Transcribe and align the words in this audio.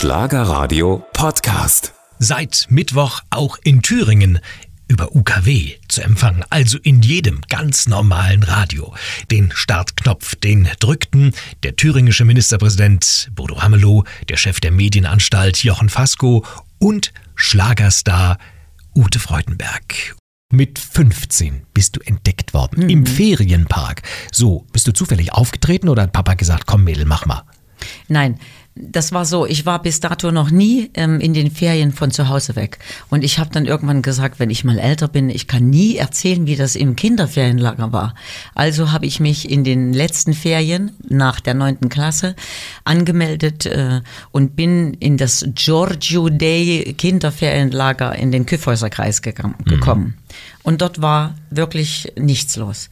Schlagerradio 0.00 1.04
Podcast. 1.12 1.92
Seit 2.18 2.68
Mittwoch 2.70 3.20
auch 3.28 3.58
in 3.62 3.82
Thüringen 3.82 4.38
über 4.88 5.14
UKW 5.14 5.74
zu 5.88 6.00
empfangen, 6.00 6.42
also 6.48 6.78
in 6.78 7.02
jedem 7.02 7.42
ganz 7.50 7.86
normalen 7.86 8.42
Radio. 8.42 8.94
Den 9.30 9.52
Startknopf, 9.52 10.36
den 10.36 10.66
drückten 10.80 11.34
der 11.64 11.76
thüringische 11.76 12.24
Ministerpräsident 12.24 13.30
Bodo 13.34 13.56
Ramelow, 13.56 14.04
der 14.30 14.38
Chef 14.38 14.58
der 14.60 14.70
Medienanstalt 14.70 15.62
Jochen 15.64 15.90
Fasko 15.90 16.46
und 16.78 17.12
Schlagerstar 17.34 18.38
Ute 18.96 19.18
Freudenberg. 19.18 20.16
Mit 20.50 20.78
15 20.78 21.66
bist 21.74 21.96
du 21.96 22.00
entdeckt 22.00 22.54
worden 22.54 22.88
im 22.88 23.04
Ferienpark. 23.04 24.00
So, 24.32 24.66
bist 24.72 24.86
du 24.86 24.92
zufällig 24.92 25.34
aufgetreten 25.34 25.90
oder 25.90 26.04
hat 26.04 26.12
Papa 26.14 26.32
gesagt, 26.32 26.64
komm 26.64 26.84
Mädel, 26.84 27.04
mach 27.04 27.26
mal? 27.26 27.42
Nein, 28.08 28.38
das 28.76 29.12
war 29.12 29.24
so. 29.24 29.46
Ich 29.46 29.66
war 29.66 29.82
bis 29.82 30.00
dato 30.00 30.30
noch 30.30 30.50
nie 30.50 30.90
ähm, 30.94 31.20
in 31.20 31.34
den 31.34 31.50
Ferien 31.50 31.92
von 31.92 32.10
zu 32.10 32.28
Hause 32.28 32.56
weg. 32.56 32.78
Und 33.10 33.24
ich 33.24 33.38
habe 33.38 33.50
dann 33.52 33.66
irgendwann 33.66 34.00
gesagt, 34.00 34.38
wenn 34.38 34.48
ich 34.48 34.64
mal 34.64 34.78
älter 34.78 35.08
bin, 35.08 35.28
ich 35.28 35.48
kann 35.48 35.68
nie 35.68 35.96
erzählen, 35.96 36.46
wie 36.46 36.56
das 36.56 36.76
im 36.76 36.94
Kinderferienlager 36.96 37.92
war. 37.92 38.14
Also 38.54 38.92
habe 38.92 39.06
ich 39.06 39.18
mich 39.18 39.50
in 39.50 39.64
den 39.64 39.92
letzten 39.92 40.34
Ferien 40.34 40.92
nach 41.08 41.40
der 41.40 41.54
neunten 41.54 41.88
Klasse 41.88 42.36
angemeldet 42.84 43.66
äh, 43.66 44.02
und 44.30 44.56
bin 44.56 44.94
in 44.94 45.16
das 45.16 45.44
Giorgio 45.54 46.28
Day 46.28 46.94
Kinderferienlager 46.96 48.14
in 48.14 48.30
den 48.30 48.46
Kyffhäuserkreis 48.46 49.20
gegangen, 49.20 49.56
gekommen. 49.64 50.14
Und 50.62 50.80
dort 50.80 51.02
war 51.02 51.34
wirklich 51.50 52.12
nichts 52.16 52.56
los. 52.56 52.88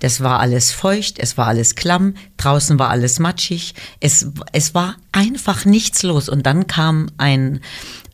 Das 0.00 0.20
war 0.20 0.40
alles 0.40 0.70
feucht, 0.70 1.18
es 1.18 1.38
war 1.38 1.46
alles 1.46 1.76
klamm, 1.76 2.14
draußen 2.36 2.78
war 2.78 2.90
alles 2.90 3.20
matschig, 3.20 3.74
es, 4.00 4.28
es 4.52 4.74
war 4.74 4.96
einfach 5.14 5.64
nichts 5.64 6.02
los. 6.02 6.28
Und 6.28 6.44
dann 6.44 6.66
kam 6.66 7.08
ein 7.16 7.60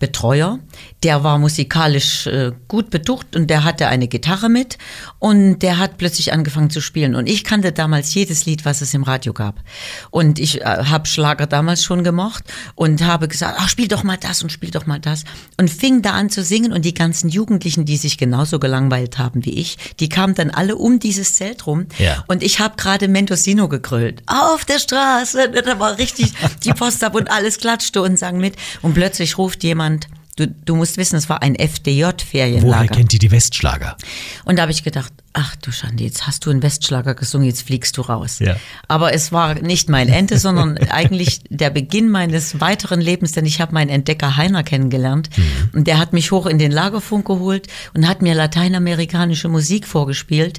Betreuer, 0.00 0.58
der 1.02 1.24
war 1.24 1.38
musikalisch 1.38 2.26
äh, 2.26 2.52
gut 2.68 2.88
betucht 2.88 3.36
und 3.36 3.50
der 3.50 3.64
hatte 3.64 3.86
eine 3.88 4.08
Gitarre 4.08 4.48
mit 4.48 4.78
und 5.18 5.58
der 5.60 5.76
hat 5.76 5.98
plötzlich 5.98 6.32
angefangen 6.32 6.70
zu 6.70 6.80
spielen. 6.80 7.14
Und 7.14 7.28
ich 7.28 7.44
kannte 7.44 7.72
damals 7.72 8.14
jedes 8.14 8.46
Lied, 8.46 8.64
was 8.64 8.80
es 8.80 8.94
im 8.94 9.02
Radio 9.02 9.34
gab. 9.34 9.62
Und 10.10 10.38
ich 10.38 10.62
äh, 10.62 10.64
habe 10.64 11.06
Schlager 11.06 11.46
damals 11.46 11.84
schon 11.84 12.02
gemocht 12.02 12.44
und 12.74 13.04
habe 13.04 13.28
gesagt, 13.28 13.56
ach, 13.58 13.68
spiel 13.68 13.88
doch 13.88 14.02
mal 14.02 14.16
das 14.16 14.42
und 14.42 14.50
spiel 14.50 14.70
doch 14.70 14.86
mal 14.86 15.00
das. 15.00 15.24
Und 15.58 15.70
fing 15.70 16.00
da 16.00 16.12
an 16.12 16.30
zu 16.30 16.42
singen 16.42 16.72
und 16.72 16.86
die 16.86 16.94
ganzen 16.94 17.28
Jugendlichen, 17.28 17.84
die 17.84 17.98
sich 17.98 18.16
genauso 18.16 18.58
gelangweilt 18.58 19.18
haben 19.18 19.44
wie 19.44 19.58
ich, 19.58 19.76
die 20.00 20.08
kamen 20.08 20.34
dann 20.34 20.48
alle 20.50 20.76
um 20.76 20.98
dieses 20.98 21.34
Zelt 21.34 21.66
rum. 21.66 21.86
Ja. 21.98 22.24
Und 22.26 22.42
ich 22.42 22.58
habe 22.58 22.76
gerade 22.76 23.06
Mendocino 23.08 23.68
gegrölt. 23.68 24.22
Auf 24.26 24.64
der 24.64 24.78
Straße, 24.78 25.50
da 25.50 25.78
war 25.78 25.98
richtig 25.98 26.32
die 26.64 26.72
Post 26.90 27.04
ab 27.04 27.14
und 27.14 27.30
alles 27.30 27.58
klatschte 27.58 28.02
und 28.02 28.18
sang 28.18 28.38
mit. 28.38 28.56
Und 28.82 28.94
plötzlich 28.94 29.38
ruft 29.38 29.62
jemand, 29.62 30.08
du, 30.34 30.48
du 30.48 30.74
musst 30.74 30.96
wissen, 30.96 31.14
es 31.14 31.28
war 31.28 31.40
ein 31.40 31.54
Woher 31.54 31.68
FDJ-Ferienlager. 31.68 32.88
kennt 32.88 33.12
ihr 33.12 33.20
die 33.20 33.30
Westschlager? 33.30 33.96
Und 34.44 34.56
da 34.56 34.62
habe 34.62 34.72
ich 34.72 34.82
gedacht, 34.82 35.12
ach 35.32 35.54
du 35.54 35.70
Schande, 35.70 36.02
jetzt 36.02 36.26
hast 36.26 36.44
du 36.44 36.50
einen 36.50 36.64
Westschlager 36.64 37.14
gesungen, 37.14 37.46
jetzt 37.46 37.62
fliegst 37.62 37.96
du 37.96 38.00
raus. 38.00 38.40
Ja. 38.40 38.56
Aber 38.88 39.14
es 39.14 39.30
war 39.30 39.54
nicht 39.54 39.88
mein 39.88 40.08
Ende, 40.08 40.38
sondern 40.40 40.78
eigentlich 40.78 41.42
der 41.48 41.70
Beginn 41.70 42.10
meines 42.10 42.60
weiteren 42.60 43.00
Lebens, 43.00 43.30
denn 43.30 43.46
ich 43.46 43.60
habe 43.60 43.72
meinen 43.72 43.90
Entdecker 43.90 44.36
Heiner 44.36 44.64
kennengelernt 44.64 45.30
und 45.72 45.86
der 45.86 45.98
hat 45.98 46.12
mich 46.12 46.32
hoch 46.32 46.46
in 46.46 46.58
den 46.58 46.72
Lagerfunk 46.72 47.24
geholt 47.24 47.68
und 47.94 48.08
hat 48.08 48.20
mir 48.20 48.34
lateinamerikanische 48.34 49.46
Musik 49.48 49.86
vorgespielt. 49.86 50.58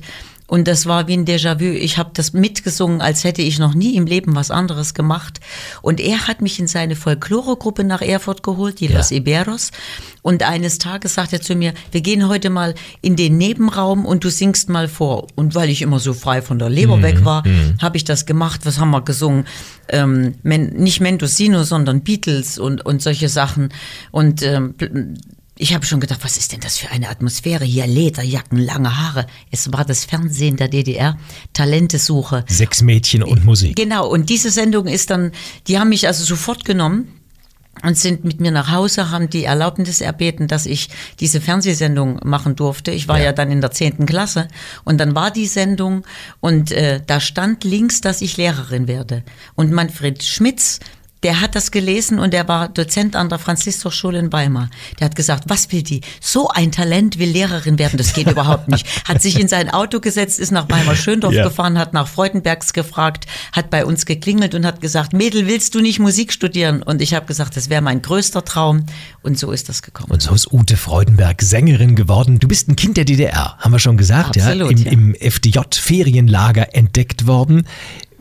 Und 0.51 0.67
das 0.67 0.85
war 0.85 1.07
wie 1.07 1.13
ein 1.13 1.23
Déjà-vu. 1.25 1.63
Ich 1.63 1.97
habe 1.97 2.09
das 2.13 2.33
mitgesungen, 2.33 2.99
als 2.99 3.23
hätte 3.23 3.41
ich 3.41 3.57
noch 3.57 3.73
nie 3.73 3.95
im 3.95 4.05
Leben 4.05 4.35
was 4.35 4.51
anderes 4.51 4.93
gemacht. 4.93 5.39
Und 5.81 6.01
er 6.01 6.27
hat 6.27 6.41
mich 6.41 6.59
in 6.59 6.67
seine 6.67 6.97
Folklore-Gruppe 6.97 7.85
nach 7.85 8.01
Erfurt 8.01 8.43
geholt, 8.43 8.81
die 8.81 8.87
Ja. 8.87 8.97
Los 8.97 9.11
Iberos. 9.11 9.71
Und 10.21 10.43
eines 10.43 10.77
Tages 10.77 11.13
sagt 11.13 11.31
er 11.31 11.39
zu 11.39 11.55
mir, 11.55 11.73
wir 11.93 12.01
gehen 12.01 12.27
heute 12.27 12.49
mal 12.49 12.75
in 13.01 13.15
den 13.15 13.37
Nebenraum 13.37 14.05
und 14.05 14.25
du 14.25 14.29
singst 14.29 14.67
mal 14.67 14.89
vor. 14.89 15.27
Und 15.35 15.55
weil 15.55 15.69
ich 15.69 15.81
immer 15.81 15.99
so 15.99 16.13
frei 16.13 16.41
von 16.41 16.59
der 16.59 16.69
Leber 16.69 17.01
weg 17.01 17.23
war, 17.23 17.45
habe 17.81 17.95
ich 17.95 18.03
das 18.03 18.25
gemacht. 18.25 18.65
Was 18.65 18.77
haben 18.77 18.91
wir 18.91 19.03
gesungen? 19.03 19.45
Ähm, 19.87 20.35
nicht 20.43 20.99
Mendocino, 20.99 21.63
sondern 21.63 22.01
Beatles 22.01 22.59
und, 22.59 22.85
und 22.85 23.01
solche 23.01 23.29
Sachen. 23.29 23.69
Und 24.11 24.43
ähm, 24.43 24.75
ich 25.61 25.75
habe 25.75 25.85
schon 25.85 25.99
gedacht, 25.99 26.21
was 26.23 26.37
ist 26.37 26.53
denn 26.53 26.59
das 26.59 26.77
für 26.79 26.89
eine 26.89 27.07
Atmosphäre 27.09 27.63
hier? 27.63 27.85
Lederjacken, 27.85 28.57
lange 28.57 28.97
Haare. 28.97 29.27
Es 29.51 29.71
war 29.71 29.85
das 29.85 30.05
Fernsehen 30.05 30.57
der 30.57 30.69
DDR, 30.69 31.19
Talentesuche. 31.53 32.45
Sechs 32.47 32.81
Mädchen 32.81 33.21
und 33.21 33.45
Musik. 33.45 33.75
Genau, 33.75 34.07
und 34.07 34.29
diese 34.31 34.49
Sendung 34.49 34.87
ist 34.87 35.11
dann, 35.11 35.31
die 35.67 35.77
haben 35.77 35.89
mich 35.89 36.07
also 36.07 36.23
sofort 36.23 36.65
genommen 36.65 37.09
und 37.83 37.95
sind 37.95 38.23
mit 38.23 38.41
mir 38.41 38.49
nach 38.49 38.71
Hause, 38.71 39.11
haben 39.11 39.29
die 39.29 39.43
Erlaubnis 39.43 40.01
erbeten, 40.01 40.47
dass 40.47 40.65
ich 40.65 40.89
diese 41.19 41.39
Fernsehsendung 41.39 42.19
machen 42.23 42.55
durfte. 42.55 42.89
Ich 42.89 43.07
war 43.07 43.19
Ja. 43.19 43.25
ja, 43.25 43.31
dann 43.31 43.51
in 43.51 43.61
der 43.61 43.69
zehnten 43.69 44.07
Klasse 44.07 44.47
und 44.83 44.97
dann 44.97 45.13
war 45.13 45.29
die 45.29 45.45
Sendung 45.45 46.03
und 46.39 46.71
äh, 46.71 47.01
da 47.05 47.19
stand 47.19 47.63
links, 47.63 48.01
dass 48.01 48.23
ich 48.23 48.35
Lehrerin 48.35 48.87
werde. 48.87 49.21
Und 49.53 49.71
Manfred 49.71 50.23
Schmitz, 50.23 50.79
der 51.23 51.39
hat 51.41 51.55
das 51.55 51.71
gelesen 51.71 52.17
und 52.19 52.33
der 52.33 52.47
war 52.47 52.67
Dozent 52.69 53.15
an 53.15 53.29
der 53.29 53.37
Franziskusschule 53.37 54.17
in 54.17 54.33
Weimar. 54.33 54.69
Der 54.99 55.05
hat 55.05 55.15
gesagt, 55.15 55.43
was 55.47 55.71
will 55.71 55.83
die? 55.83 56.01
So 56.19 56.47
ein 56.49 56.71
Talent 56.71 57.19
will 57.19 57.29
Lehrerin 57.29 57.77
werden, 57.77 57.97
das 57.97 58.13
geht 58.13 58.29
überhaupt 58.29 58.67
nicht. 58.69 58.87
Hat 59.07 59.21
sich 59.21 59.39
in 59.39 59.47
sein 59.47 59.69
Auto 59.69 59.99
gesetzt, 59.99 60.39
ist 60.39 60.51
nach 60.51 60.69
Weimar 60.69 60.95
Schöndorf 60.95 61.33
Ja. 61.33 61.43
gefahren, 61.43 61.77
hat 61.77 61.93
nach 61.93 62.07
Freudenbergs 62.07 62.73
gefragt, 62.73 63.27
hat 63.51 63.69
bei 63.69 63.85
uns 63.85 64.05
geklingelt 64.05 64.55
und 64.55 64.65
hat 64.65 64.81
gesagt, 64.81 65.13
Mädel, 65.13 65.47
willst 65.47 65.75
du 65.75 65.81
nicht 65.81 65.99
Musik 65.99 66.33
studieren? 66.33 66.81
Und 66.81 67.01
ich 67.01 67.13
habe 67.13 67.25
gesagt, 67.25 67.55
das 67.55 67.69
wäre 67.69 67.81
mein 67.81 68.01
größter 68.01 68.43
Traum. 68.43 68.85
Und 69.21 69.37
so 69.37 69.51
ist 69.51 69.69
das 69.69 69.81
gekommen. 69.83 70.11
Und 70.11 70.21
so 70.21 70.33
ist 70.33 70.51
Ute 70.51 70.75
Freudenberg 70.77 71.41
Sängerin 71.41 71.95
geworden. 71.95 72.39
Du 72.39 72.47
bist 72.47 72.67
ein 72.67 72.75
Kind 72.75 72.97
der 72.97 73.05
DDR, 73.05 73.57
haben 73.59 73.71
wir 73.71 73.79
schon 73.79 73.97
gesagt, 73.97 74.37
Absolut, 74.37 74.79
ja? 74.79 74.85
ja. 74.85 74.91
Im, 74.91 75.13
im 75.13 75.31
FDJ-Ferienlager 75.31 76.73
entdeckt 76.75 77.27
worden. 77.27 77.67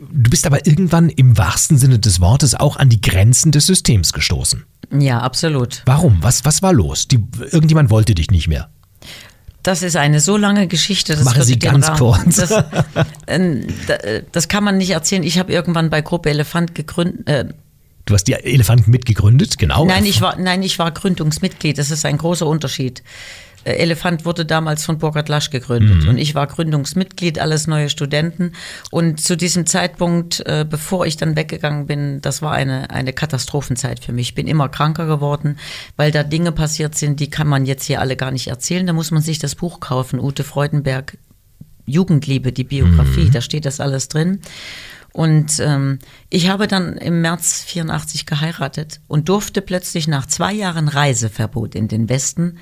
Du 0.09 0.29
bist 0.31 0.47
aber 0.47 0.65
irgendwann 0.65 1.09
im 1.09 1.37
wahrsten 1.37 1.77
Sinne 1.77 1.99
des 1.99 2.19
Wortes 2.21 2.55
auch 2.55 2.77
an 2.77 2.89
die 2.89 3.01
Grenzen 3.01 3.51
des 3.51 3.67
Systems 3.67 4.13
gestoßen. 4.13 4.63
Ja, 4.97 5.19
absolut. 5.19 5.83
Warum? 5.85 6.17
Was, 6.21 6.43
was 6.43 6.61
war 6.63 6.73
los? 6.73 7.07
Die, 7.07 7.23
irgendjemand 7.51 7.91
wollte 7.91 8.15
dich 8.15 8.31
nicht 8.31 8.47
mehr. 8.47 8.69
Das 9.63 9.83
ist 9.83 9.95
eine 9.95 10.19
so 10.19 10.37
lange 10.37 10.67
Geschichte. 10.67 11.13
Das 11.15 11.23
Machen 11.23 11.35
würde 11.37 11.45
Sie 11.45 11.59
ganz 11.59 11.87
Rahmen- 11.87 11.97
kurz. 11.99 12.35
Das, 12.37 12.49
äh, 12.51 12.63
da- 13.87 13.93
äh, 13.97 14.23
das 14.31 14.47
kann 14.47 14.63
man 14.63 14.77
nicht 14.77 14.89
erzählen. 14.89 15.21
Ich 15.21 15.37
habe 15.37 15.53
irgendwann 15.53 15.91
bei 15.91 16.01
Gruppe 16.01 16.31
Elefant 16.31 16.73
gegründet. 16.73 17.27
Äh, 17.29 17.45
Du 18.05 18.15
hast 18.15 18.23
die 18.23 18.33
Elefanten 18.33 18.89
mitgegründet, 18.89 19.59
genau. 19.59 19.85
Nein, 19.85 20.05
ich 20.07 20.21
war, 20.21 20.35
nein, 20.35 20.63
ich 20.63 20.79
war 20.79 20.89
Gründungsmitglied. 20.89 21.77
Das 21.77 21.91
ist 21.91 22.03
ein 22.03 22.17
großer 22.17 22.47
Unterschied. 22.47 23.03
Äh, 23.63 23.73
Elefant 23.73 24.25
wurde 24.25 24.45
damals 24.45 24.85
von 24.85 24.97
Burkhard 24.97 25.29
Lasch 25.29 25.49
gegründet 25.49 26.07
und 26.07 26.17
ich 26.17 26.35
war 26.35 26.47
Gründungsmitglied, 26.47 27.39
alles 27.39 27.67
neue 27.67 27.89
Studenten. 27.89 28.53
Und 28.89 29.21
zu 29.21 29.35
diesem 29.35 29.65
Zeitpunkt, 29.65 30.41
äh, 30.45 30.65
bevor 30.67 31.05
ich 31.05 31.17
dann 31.17 31.35
weggegangen 31.35 31.87
bin, 31.87 32.21
das 32.21 32.41
war 32.41 32.53
eine, 32.53 32.89
eine 32.89 33.13
Katastrophenzeit 33.13 34.03
für 34.03 34.13
mich. 34.13 34.29
Ich 34.29 34.35
bin 34.35 34.47
immer 34.47 34.69
kranker 34.69 35.05
geworden, 35.05 35.57
weil 35.97 36.11
da 36.11 36.23
Dinge 36.23 36.51
passiert 36.51 36.95
sind, 36.95 37.19
die 37.19 37.29
kann 37.29 37.47
man 37.47 37.65
jetzt 37.65 37.85
hier 37.85 37.99
alle 37.99 38.15
gar 38.15 38.31
nicht 38.31 38.47
erzählen. 38.47 38.85
Da 38.85 38.93
muss 38.93 39.11
man 39.11 39.21
sich 39.21 39.39
das 39.39 39.55
Buch 39.55 39.79
kaufen, 39.79 40.19
Ute 40.19 40.43
Freudenberg, 40.43 41.17
Jugendliebe, 41.85 42.51
die 42.51 42.63
Biografie, 42.63 43.29
da 43.29 43.41
steht 43.41 43.65
das 43.65 43.79
alles 43.79 44.07
drin. 44.07 44.39
Und 45.13 45.59
ähm, 45.59 45.99
ich 46.29 46.49
habe 46.49 46.67
dann 46.67 46.95
im 46.97 47.21
März 47.21 47.63
84 47.63 48.25
geheiratet 48.25 49.01
und 49.07 49.27
durfte 49.27 49.61
plötzlich 49.61 50.07
nach 50.07 50.25
zwei 50.25 50.53
Jahren 50.53 50.87
Reiseverbot 50.87 51.75
in 51.75 51.89
den 51.89 52.07
Westen 52.07 52.57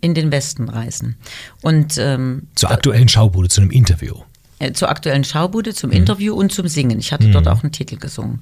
in 0.00 0.14
den 0.14 0.32
Westen 0.32 0.68
reisen. 0.68 1.16
Und 1.62 1.98
ähm, 1.98 2.48
Zur 2.54 2.70
aktuellen 2.70 3.08
Schaubude, 3.08 3.48
zu 3.48 3.60
einem 3.60 3.70
Interview. 3.70 4.14
Äh, 4.58 4.72
zur 4.72 4.88
aktuellen 4.88 5.24
Schaubude, 5.24 5.70
Mhm. 5.70 5.74
zum 5.74 5.90
Interview 5.90 6.34
und 6.34 6.52
zum 6.52 6.68
Singen. 6.68 6.98
Ich 6.98 7.12
hatte 7.12 7.30
dort 7.30 7.48
auch 7.48 7.62
einen 7.62 7.72
Titel 7.72 7.96
gesungen. 7.96 8.40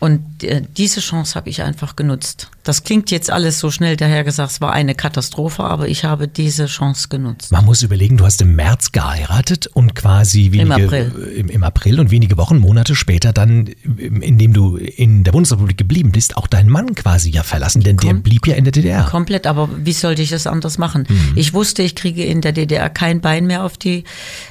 Und 0.00 0.42
äh, 0.42 0.62
diese 0.76 0.98
Chance 1.00 1.36
habe 1.36 1.48
ich 1.48 1.62
einfach 1.62 1.94
genutzt. 1.94 2.48
Das 2.64 2.82
klingt 2.82 3.12
jetzt 3.12 3.30
alles 3.30 3.60
so 3.60 3.70
schnell 3.70 3.96
dahergesagt, 3.96 4.50
es 4.50 4.60
war 4.60 4.72
eine 4.72 4.96
Katastrophe, 4.96 5.62
aber 5.62 5.86
ich 5.86 6.04
habe 6.04 6.26
diese 6.26 6.66
Chance 6.66 7.06
genutzt. 7.08 7.52
Man 7.52 7.64
muss 7.64 7.82
überlegen, 7.82 8.16
du 8.16 8.24
hast 8.24 8.42
im 8.42 8.56
März 8.56 8.90
geheiratet 8.90 9.68
und 9.68 9.94
quasi 9.94 10.50
wenige, 10.50 10.74
April. 10.86 11.12
äh, 11.36 11.38
Im, 11.40 11.48
im 11.48 11.62
April 11.62 12.00
und 12.00 12.10
wenige 12.10 12.36
Wochen, 12.36 12.58
Monate 12.58 12.96
später 12.96 13.32
dann, 13.32 13.70
ähm, 13.98 14.22
indem 14.22 14.52
du 14.52 14.76
in 14.76 15.22
der 15.22 15.30
Bundesrepublik 15.32 15.76
geblieben 15.78 16.10
bist, 16.10 16.36
auch 16.36 16.48
deinen 16.48 16.68
Mann 16.68 16.96
quasi 16.96 17.30
ja 17.30 17.44
verlassen, 17.44 17.82
denn 17.82 17.96
der 17.96 18.10
Komm. 18.14 18.22
blieb 18.22 18.46
ja 18.48 18.54
in 18.56 18.64
der 18.64 18.72
DDR. 18.72 19.04
Komplett, 19.04 19.46
aber 19.46 19.68
wie 19.84 19.92
sollte 19.92 20.22
ich 20.22 20.30
das 20.30 20.48
anders 20.48 20.78
machen? 20.78 21.06
Mhm. 21.08 21.32
Ich 21.36 21.52
wusste, 21.54 21.82
ich 21.84 21.94
kriege 21.94 22.24
in 22.24 22.40
der 22.40 22.50
DDR 22.52 22.90
kein 22.90 23.20
Bein 23.20 23.46
mehr 23.46 23.62
auf 23.64 23.76
die 23.78 24.02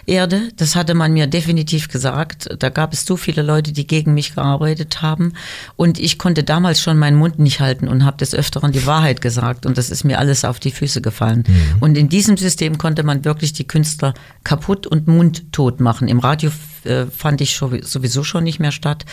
Erde. 0.05 0.43
Das 0.55 0.75
hatte 0.77 0.93
man 1.01 1.13
mir 1.13 1.25
definitiv 1.25 1.87
gesagt. 1.89 2.47
Da 2.59 2.69
gab 2.69 2.93
es 2.93 3.05
so 3.05 3.17
viele 3.17 3.41
Leute, 3.41 3.71
die 3.71 3.87
gegen 3.87 4.13
mich 4.13 4.35
gearbeitet 4.35 5.01
haben. 5.01 5.33
Und 5.75 5.99
ich 5.99 6.19
konnte 6.19 6.43
damals 6.43 6.79
schon 6.79 6.97
meinen 6.99 7.17
Mund 7.17 7.39
nicht 7.39 7.59
halten 7.59 7.87
und 7.87 8.05
habe 8.05 8.17
des 8.17 8.35
Öfteren 8.35 8.71
die 8.71 8.85
Wahrheit 8.85 9.19
gesagt. 9.19 9.65
Und 9.65 9.77
das 9.77 9.89
ist 9.89 10.03
mir 10.03 10.19
alles 10.19 10.45
auf 10.45 10.59
die 10.59 10.71
Füße 10.71 11.01
gefallen. 11.01 11.43
Und 11.79 11.97
in 11.97 12.07
diesem 12.07 12.37
System 12.37 12.77
konnte 12.77 13.01
man 13.01 13.25
wirklich 13.25 13.51
die 13.53 13.67
Künstler 13.67 14.13
kaputt 14.43 14.85
und 14.85 15.07
mundtot 15.07 15.79
machen. 15.79 16.07
Im 16.07 16.19
Radio 16.19 16.51
äh, 16.85 17.05
fand 17.07 17.41
ich 17.41 17.55
sowieso 17.55 18.23
schon 18.23 18.43
nicht 18.43 18.59
mehr 18.59 18.71
statt. 18.71 19.05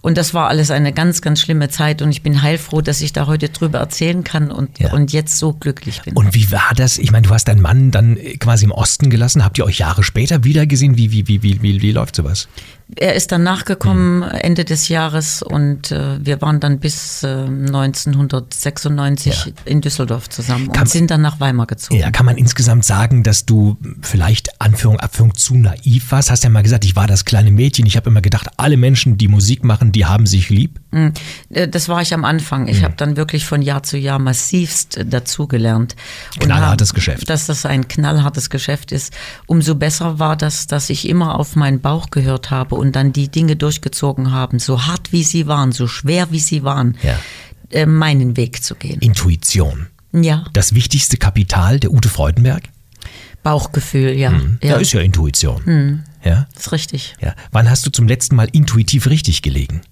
Und 0.00 0.16
das 0.18 0.34
war 0.34 0.48
alles 0.48 0.70
eine 0.70 0.92
ganz, 0.92 1.22
ganz 1.22 1.40
schlimme 1.40 1.68
Zeit 1.68 2.02
und 2.02 2.10
ich 2.10 2.22
bin 2.22 2.42
heilfroh, 2.42 2.80
dass 2.80 3.00
ich 3.00 3.12
da 3.12 3.26
heute 3.26 3.48
drüber 3.48 3.78
erzählen 3.78 4.24
kann 4.24 4.50
und, 4.50 4.78
Ja. 4.78 4.92
und 4.92 5.12
jetzt 5.12 5.38
so 5.38 5.52
glücklich 5.52 6.02
bin. 6.02 6.14
Und 6.14 6.34
wie 6.34 6.50
war 6.52 6.72
das? 6.76 6.98
Ich 6.98 7.10
meine, 7.12 7.26
du 7.26 7.34
hast 7.34 7.48
deinen 7.48 7.62
Mann 7.62 7.90
dann 7.90 8.18
quasi 8.38 8.64
im 8.64 8.72
Osten 8.72 9.10
gelassen. 9.10 9.44
Habt 9.44 9.58
ihr 9.58 9.64
euch 9.64 9.78
Jahre 9.78 10.02
später 10.02 10.44
wieder 10.44 10.66
gesehen? 10.66 10.96
Wie, 10.96 11.12
wie, 11.12 11.26
wie, 11.28 11.42
wie, 11.42 11.62
wie, 11.62 11.82
wie 11.82 11.92
läuft 11.92 12.16
sowas? 12.16 12.48
Er 12.96 13.14
ist 13.14 13.32
dann 13.32 13.42
nachgekommen 13.42 14.22
Hm. 14.24 14.30
Ende 14.40 14.64
des 14.66 14.88
Jahres 14.88 15.42
und 15.42 15.90
äh, 15.90 16.18
wir 16.24 16.40
waren 16.42 16.60
dann 16.60 16.78
bis 16.80 17.22
äh, 17.22 17.28
1996 17.28 19.46
Ja. 19.46 19.52
in 19.64 19.80
Düsseldorf 19.80 20.28
zusammen 20.28 20.70
Kann- 20.72 20.82
und 20.82 20.88
sind 20.90 21.10
dann 21.10 21.22
nach 21.22 21.40
Weimar 21.40 21.66
gezogen. 21.66 21.98
Ja, 22.00 22.10
kann 22.10 22.26
man 22.26 22.36
insgesamt 22.36 22.84
sagen, 22.84 23.22
dass 23.22 23.46
du 23.46 23.76
vielleicht 24.02 24.43
Anführung, 24.64 24.98
Abführung 24.98 25.34
zu 25.34 25.54
naiv 25.56 26.10
warst? 26.10 26.30
Hast 26.30 26.42
ja 26.42 26.50
mal 26.50 26.62
gesagt, 26.62 26.84
ich 26.84 26.96
war 26.96 27.06
das 27.06 27.24
kleine 27.24 27.50
Mädchen. 27.50 27.84
Ich 27.86 27.96
habe 27.96 28.08
immer 28.10 28.22
gedacht, 28.22 28.48
alle 28.56 28.76
Menschen, 28.76 29.18
die 29.18 29.28
Musik 29.28 29.62
machen, 29.62 29.92
die 29.92 30.06
haben 30.06 30.26
sich 30.26 30.48
lieb. 30.48 30.80
Äh, 31.50 31.68
Das 31.68 31.88
war 31.88 32.00
ich 32.02 32.14
am 32.14 32.24
Anfang. 32.24 32.66
Ich 32.68 32.82
habe 32.82 32.94
dann 32.96 33.16
wirklich 33.16 33.44
von 33.44 33.60
Jahr 33.62 33.82
zu 33.82 33.98
Jahr 33.98 34.18
massivst 34.18 34.96
äh, 34.96 35.04
dazugelernt. 35.06 35.96
Knallhartes 36.38 36.88
hab- 36.88 36.94
Geschäft. 36.94 37.28
Dass 37.30 37.46
das 37.46 37.66
ein 37.66 37.86
knallhartes 37.88 38.48
Geschäft 38.50 38.90
ist. 38.90 39.12
Umso 39.46 39.74
besser 39.74 40.18
war 40.18 40.36
das, 40.36 40.66
dass 40.66 40.88
ich 40.90 41.08
immer 41.08 41.38
auf 41.38 41.54
meinen 41.56 41.80
Bauch 41.80 42.10
gehört 42.10 42.50
habe 42.50 42.74
und 42.74 42.96
dann 42.96 43.12
die 43.12 43.28
Dinge 43.28 43.56
durchgezogen 43.56 44.32
haben, 44.32 44.58
so 44.58 44.86
hart 44.86 45.12
wie 45.12 45.22
sie 45.24 45.46
waren, 45.46 45.72
so 45.72 45.86
schwer 45.86 46.28
wie 46.30 46.40
sie 46.40 46.62
waren, 46.64 46.96
Ja. 47.02 47.18
äh, 47.70 47.86
meinen 47.86 48.36
Weg 48.36 48.62
zu 48.64 48.74
gehen. 48.74 49.00
Intuition. 49.00 49.88
Ja, 50.12 50.44
Das 50.52 50.74
wichtigste 50.74 51.16
Kapital 51.16 51.80
der 51.80 51.90
Ute 51.92 52.08
Freudenberg? 52.08 52.62
Bauchgefühl, 53.44 54.10
ja. 54.12 54.32
Hm. 54.32 54.58
Da 54.60 54.68
ja, 54.68 54.76
ist 54.76 54.92
ja 54.92 55.00
Intuition. 55.00 56.02
Ja? 56.24 56.48
ist 56.56 56.72
richtig. 56.72 57.14
Ja. 57.20 57.34
Wann 57.52 57.70
hast 57.70 57.86
du 57.86 57.90
zum 57.90 58.08
letzten 58.08 58.34
Mal 58.34 58.48
intuitiv 58.50 59.06
richtig 59.06 59.42
gelegen? 59.42 59.82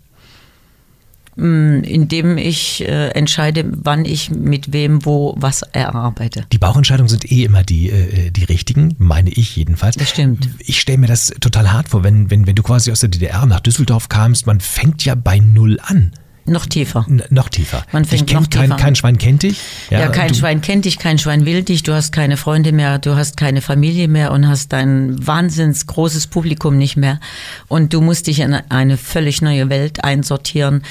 Indem 1.37 2.37
ich 2.37 2.87
äh, 2.87 3.09
entscheide, 3.11 3.65
wann 3.67 4.05
ich 4.05 4.31
mit 4.31 4.73
wem 4.75 5.07
wo 5.07 5.35
was 5.39 5.63
erarbeite. 5.63 6.45
Die 6.53 6.59
Bauchentscheidungen 6.59 7.09
sind 7.09 7.31
eh 7.31 7.45
immer 7.45 7.63
die, 7.63 7.89
äh, 7.89 8.31
die 8.31 8.45
richtigen, 8.45 8.95
meine 8.99 9.31
ich 9.31 9.57
jedenfalls. 9.57 9.97
Das 9.97 10.11
stimmt. 10.11 10.51
Ich 10.59 10.79
stelle 10.79 10.99
mir 10.99 11.07
das 11.07 11.29
total 11.41 11.73
hart 11.73 11.89
vor, 11.89 12.05
wenn, 12.05 12.31
wenn, 12.31 12.47
wenn 12.47 12.55
du 12.55 12.63
quasi 12.63 12.93
aus 12.93 13.01
der 13.01 13.09
DDR 13.09 13.47
nach 13.47 13.61
Düsseldorf 13.61 14.11
kamst, 14.11 14.47
man 14.47 14.61
fängt 14.61 15.07
ja 15.07 15.15
bei 15.15 15.39
Null 15.39 15.79
an. 15.83 16.13
Noch 16.45 16.67
tiefer. 16.67 17.07
N 17.09 17.23
noch 17.31 17.49
tiefer. 17.49 17.85
Man 17.93 18.05
fängt 18.05 18.27
kennt 18.29 18.41
noch 18.43 18.51
kein, 18.51 18.71
tiefer 18.71 18.77
kein 18.77 18.97
Schwein 18.97 19.19
kennt 19.19 19.43
dich. 19.45 19.61
Ja, 19.91 20.09
kein 20.09 20.29
du, 20.29 20.35
Schwein 20.35 20.61
kennt 20.61 20.85
dich, 20.85 20.99
kein 20.99 21.19
Schwein 21.19 21.47
will 21.47 21.63
dich, 21.63 21.83
du 21.83 21.93
hast 21.95 22.13
keine 22.13 22.37
Freunde 22.37 22.73
mehr, 22.73 22.99
du 22.99 23.15
hast 23.17 23.37
keine 23.37 23.61
Familie 23.61 24.09
mehr 24.09 24.33
und 24.33 24.49
hast 24.49 24.73
dein 24.73 25.25
wahnsinns 25.25 25.87
großes 25.87 26.27
Publikum 26.27 26.77
nicht 26.79 26.97
mehr. 26.97 27.21
Und 27.69 27.93
du 27.93 28.01
musst 28.01 28.27
dich 28.27 28.41
in 28.41 28.55
eine 28.55 28.97
völlig 28.97 29.41
neue 29.43 29.69
Welt 29.71 30.03
einsortieren. 30.03 30.83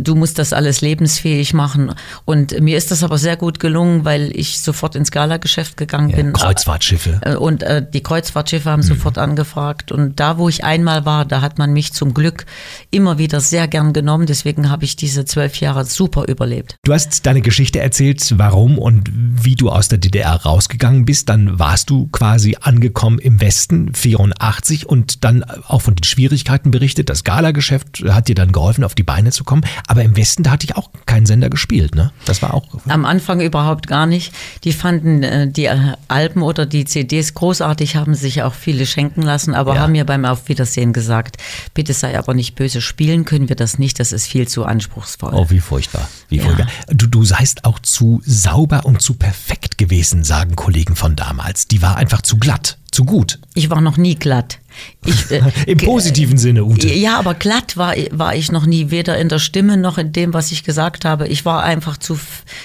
Du 0.00 0.14
musst 0.14 0.38
das 0.38 0.52
alles 0.52 0.80
lebensfähig 0.80 1.54
machen. 1.54 1.92
Und 2.24 2.60
mir 2.60 2.76
ist 2.76 2.90
das 2.90 3.02
aber 3.04 3.18
sehr 3.18 3.36
gut 3.36 3.60
gelungen, 3.60 4.04
weil 4.04 4.30
ich 4.34 4.60
sofort 4.60 4.96
ins 4.96 5.10
Gala-Geschäft 5.10 5.76
gegangen 5.76 6.10
Ja, 6.10 6.16
bin. 6.16 6.32
Kreuzfahrtschiffe. 6.32 7.20
Äh, 7.22 7.34
Und 7.36 7.62
äh, 7.62 7.84
die 7.88 8.02
Kreuzfahrtschiffe 8.02 8.70
haben 8.70 8.80
Mhm. 8.80 8.84
sofort 8.86 9.18
angefragt. 9.18 9.92
Und 9.92 10.18
da, 10.18 10.38
wo 10.38 10.48
ich 10.48 10.64
einmal 10.64 11.04
war, 11.04 11.24
da 11.24 11.40
hat 11.40 11.58
man 11.58 11.72
mich 11.72 11.92
zum 11.92 12.14
Glück 12.14 12.46
immer 12.90 13.18
wieder 13.18 13.40
sehr 13.40 13.68
gern 13.68 13.92
genommen. 13.92 14.26
Deswegen 14.26 14.70
habe 14.70 14.84
ich 14.84 14.87
diese 14.96 15.24
zwölf 15.24 15.60
Jahre 15.60 15.84
super 15.84 16.24
überlebt. 16.28 16.76
Du 16.84 16.92
hast 16.92 17.26
deine 17.26 17.40
Geschichte 17.40 17.80
erzählt, 17.80 18.34
warum 18.36 18.78
und 18.78 19.10
wie 19.12 19.54
du 19.54 19.70
aus 19.70 19.88
der 19.88 19.98
DDR 19.98 20.34
rausgegangen 20.34 21.04
bist. 21.04 21.28
Dann 21.28 21.58
warst 21.58 21.90
du 21.90 22.06
quasi 22.08 22.56
angekommen 22.60 23.18
im 23.18 23.40
Westen, 23.40 23.92
84, 23.94 24.86
und 24.86 25.24
dann 25.24 25.42
auch 25.44 25.82
von 25.82 25.94
den 25.94 26.04
Schwierigkeiten 26.04 26.70
berichtet. 26.70 27.08
Das 27.10 27.24
Gala-Geschäft 27.24 28.04
hat 28.08 28.28
dir 28.28 28.34
dann 28.34 28.52
geholfen, 28.52 28.84
auf 28.84 28.94
die 28.94 29.02
Beine 29.02 29.30
zu 29.30 29.44
kommen. 29.44 29.62
Aber 29.86 30.02
im 30.02 30.16
Westen, 30.16 30.42
da 30.42 30.50
hatte 30.52 30.64
ich 30.66 30.76
auch 30.76 30.90
keinen 31.06 31.26
Sender 31.26 31.50
gespielt, 31.50 31.94
ne? 31.94 32.12
Das 32.24 32.42
war 32.42 32.54
auch. 32.54 32.64
Am 32.88 33.04
Anfang 33.04 33.40
überhaupt 33.40 33.86
gar 33.86 34.06
nicht. 34.06 34.32
Die 34.64 34.72
fanden 34.72 35.22
äh, 35.22 35.48
die 35.50 35.66
äh, 35.66 35.78
Alben 36.08 36.42
oder 36.42 36.66
die 36.66 36.84
CDs 36.84 37.34
großartig, 37.34 37.96
haben 37.96 38.14
sich 38.14 38.42
auch 38.42 38.54
viele 38.54 38.86
schenken 38.86 39.22
lassen, 39.22 39.54
aber 39.54 39.74
Ja. 39.74 39.80
haben 39.82 39.92
mir 39.92 40.04
beim 40.04 40.24
Auf 40.24 40.48
Wiedersehen 40.48 40.92
gesagt, 40.92 41.36
bitte 41.74 41.92
sei 41.92 42.18
aber 42.18 42.34
nicht 42.34 42.54
böse, 42.54 42.80
spielen 42.80 43.24
können 43.24 43.48
wir 43.48 43.56
das 43.56 43.78
nicht, 43.78 44.00
das 44.00 44.12
ist 44.12 44.26
viel 44.26 44.48
zu 44.48 44.64
anspruchsvoll. 44.78 45.32
Oh, 45.34 45.46
wie 45.50 45.60
furchtbar. 45.60 46.08
Wie 46.28 46.36
Ja. 46.36 46.44
furchtbar. 46.44 46.66
Du, 46.88 47.06
du 47.06 47.24
seist 47.24 47.64
auch 47.64 47.78
zu 47.80 48.22
sauber 48.24 48.86
und 48.86 49.02
zu 49.02 49.14
perfekt 49.14 49.76
gewesen, 49.78 50.22
sagen 50.24 50.54
Kollegen 50.56 50.94
von 50.96 51.16
damals. 51.16 51.66
Die 51.66 51.82
war 51.82 51.96
einfach 51.96 52.22
zu 52.22 52.38
glatt, 52.38 52.78
zu 52.90 53.04
gut. 53.04 53.38
Ich 53.54 53.70
war 53.70 53.80
noch 53.80 53.96
nie 53.96 54.14
glatt. 54.14 54.58
Ich, 55.04 55.30
äh, 55.30 55.42
Im 55.66 55.78
positiven 55.78 56.38
Sinne, 56.38 56.64
Ute. 56.64 56.92
Ja, 56.92 57.18
aber 57.18 57.34
glatt 57.34 57.76
war, 57.76 57.94
war 58.12 58.34
ich 58.36 58.52
noch 58.52 58.64
nie, 58.66 58.90
weder 58.90 59.18
in 59.18 59.28
der 59.28 59.38
Stimme 59.40 59.76
noch 59.76 59.98
in 59.98 60.12
dem, 60.12 60.34
was 60.34 60.52
ich 60.52 60.62
gesagt 60.62 61.04
habe. 61.04 61.26
Ich 61.26 61.44
war 61.44 61.64
einfach 61.64 61.96
zu, 61.96 62.18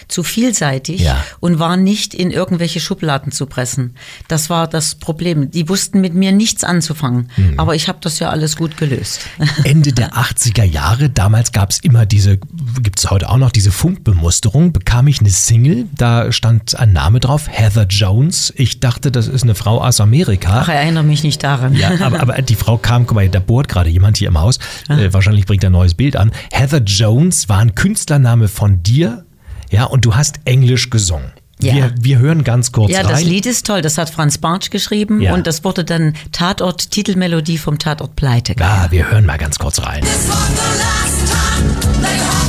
zu 0.07 0.21
vielseitig 0.23 1.01
Ja. 1.01 1.23
und 1.39 1.57
war 1.59 1.75
nicht 1.75 2.13
in 2.13 2.29
irgendwelche 2.29 2.79
Schubladen 2.79 3.31
zu 3.31 3.47
pressen. 3.47 3.95
Das 4.27 4.49
war 4.51 4.67
das 4.67 4.95
Problem. 4.95 5.49
Die 5.49 5.67
wussten 5.69 6.01
mit 6.01 6.13
mir 6.13 6.31
nichts 6.31 6.63
anzufangen. 6.63 7.31
Mhm. 7.35 7.59
Aber 7.59 7.73
ich 7.75 7.87
habe 7.87 7.97
das 8.01 8.19
ja 8.19 8.29
alles 8.29 8.57
gut 8.57 8.77
gelöst. 8.77 9.21
Ende 9.63 9.91
der 9.91 10.13
80er 10.13 10.63
Jahre, 10.63 11.09
damals 11.09 11.51
gab 11.51 11.71
es 11.71 11.79
immer 11.79 12.05
diese, 12.05 12.37
gibt 12.81 12.99
es 12.99 13.09
heute 13.09 13.29
auch 13.29 13.37
noch, 13.37 13.51
diese 13.51 13.71
Funkbemusterung, 13.71 14.71
bekam 14.73 15.07
ich 15.07 15.19
eine 15.19 15.29
Single, 15.31 15.87
da 15.95 16.31
stand 16.31 16.77
ein 16.77 16.93
Name 16.93 17.19
drauf, 17.19 17.47
Heather 17.49 17.87
Jones. 17.87 18.53
Ich 18.55 18.79
dachte, 18.79 19.11
das 19.11 19.27
ist 19.27 19.43
eine 19.43 19.55
Frau 19.55 19.81
aus 19.81 19.99
Amerika. 19.99 20.12
Ach, 20.47 20.69
erinnere 20.69 21.03
mich 21.03 21.23
nicht 21.23 21.43
daran. 21.43 21.73
Ja, 21.75 21.91
aber, 22.01 22.19
aber 22.21 22.41
die 22.41 22.55
Frau 22.55 22.77
kam, 22.77 23.05
guck 23.07 23.15
mal, 23.15 23.27
da 23.29 23.39
bohrt 23.39 23.67
gerade 23.69 23.89
jemand 23.89 24.17
hier 24.17 24.27
im 24.27 24.39
Haus. 24.39 24.59
Äh, 24.89 25.11
wahrscheinlich 25.11 25.45
bringt 25.45 25.63
er 25.63 25.69
ein 25.69 25.73
neues 25.73 25.93
Bild 25.95 26.15
an. 26.15 26.31
Heather 26.51 26.79
Jones 26.83 27.49
war 27.49 27.59
ein 27.59 27.75
Künstlername 27.75 28.47
von 28.47 28.83
dir. 28.83 29.25
Ja, 29.71 29.85
und 29.85 30.05
du 30.05 30.15
hast 30.15 30.39
Englisch 30.45 30.89
gesungen. 30.89 31.31
Ja. 31.61 31.73
Wir, 31.75 31.93
wir 31.99 32.19
hören 32.19 32.43
ganz 32.43 32.71
kurz 32.71 32.91
Ja, 32.91 33.01
rein. 33.01 33.09
das 33.09 33.23
Lied 33.23 33.45
ist 33.45 33.65
toll. 33.65 33.81
Das 33.81 33.97
hat 33.97 34.09
Franz 34.09 34.37
Bartsch 34.37 34.69
geschrieben 34.69 35.21
Ja. 35.21 35.33
und 35.33 35.47
das 35.47 35.63
wurde 35.63 35.83
dann 35.85 36.13
Tatort, 36.31 36.91
Titelmelodie 36.91 37.57
vom 37.57 37.79
Tatort 37.79 38.15
Pleite. 38.15 38.53
Ja, 38.59 38.87
wir 38.91 39.09
hören 39.09 39.25
mal 39.25 39.37
ganz 39.37 39.57
kurz 39.59 39.79
rein. 39.81 40.01
This 40.03 40.27
was 40.27 40.47
the 40.49 40.79
last 40.79 41.31
time 41.31 42.01
they 42.01 42.42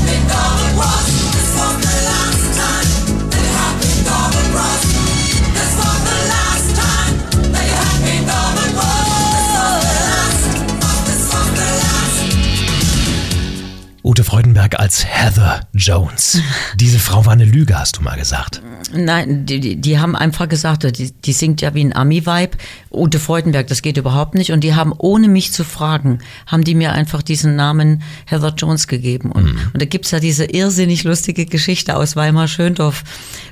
Ute 14.64 14.74
Freudenberg 14.74 14.80
als 14.80 15.04
Heather 15.04 15.60
Jones. 15.74 16.40
Diese 16.76 16.98
Frau 16.98 17.26
war 17.26 17.32
eine 17.32 17.44
Lüge, 17.44 17.78
hast 17.78 17.98
du 17.98 18.02
mal 18.02 18.16
gesagt. 18.16 18.62
Nein, 18.92 19.46
die, 19.46 19.60
die, 19.60 19.76
die 19.76 19.98
haben 19.98 20.14
einfach 20.14 20.48
gesagt, 20.48 20.98
die, 20.98 21.10
die 21.12 21.32
singt 21.32 21.60
ja 21.60 21.74
wie 21.74 21.84
ein 21.84 21.94
Ami-Vibe. 21.94 22.56
Ute 22.90 23.18
Freudenberg, 23.18 23.66
das 23.66 23.82
geht 23.82 23.96
überhaupt 23.96 24.34
nicht. 24.34 24.52
Und 24.52 24.62
die 24.62 24.74
haben, 24.74 24.92
ohne 24.96 25.28
mich 25.28 25.52
zu 25.52 25.64
fragen, 25.64 26.18
haben 26.46 26.64
die 26.64 26.74
mir 26.74 26.92
einfach 26.92 27.22
diesen 27.22 27.56
Namen 27.56 28.02
Heather 28.26 28.54
Jones 28.56 28.86
gegeben. 28.86 29.32
Und, 29.32 29.46
und 29.72 29.80
da 29.80 29.86
gibt's 29.86 30.10
ja 30.10 30.20
diese 30.20 30.44
irrsinnig 30.44 31.04
lustige 31.04 31.46
Geschichte 31.46 31.96
aus 31.96 32.14
Weimar-Schöndorf, 32.14 33.04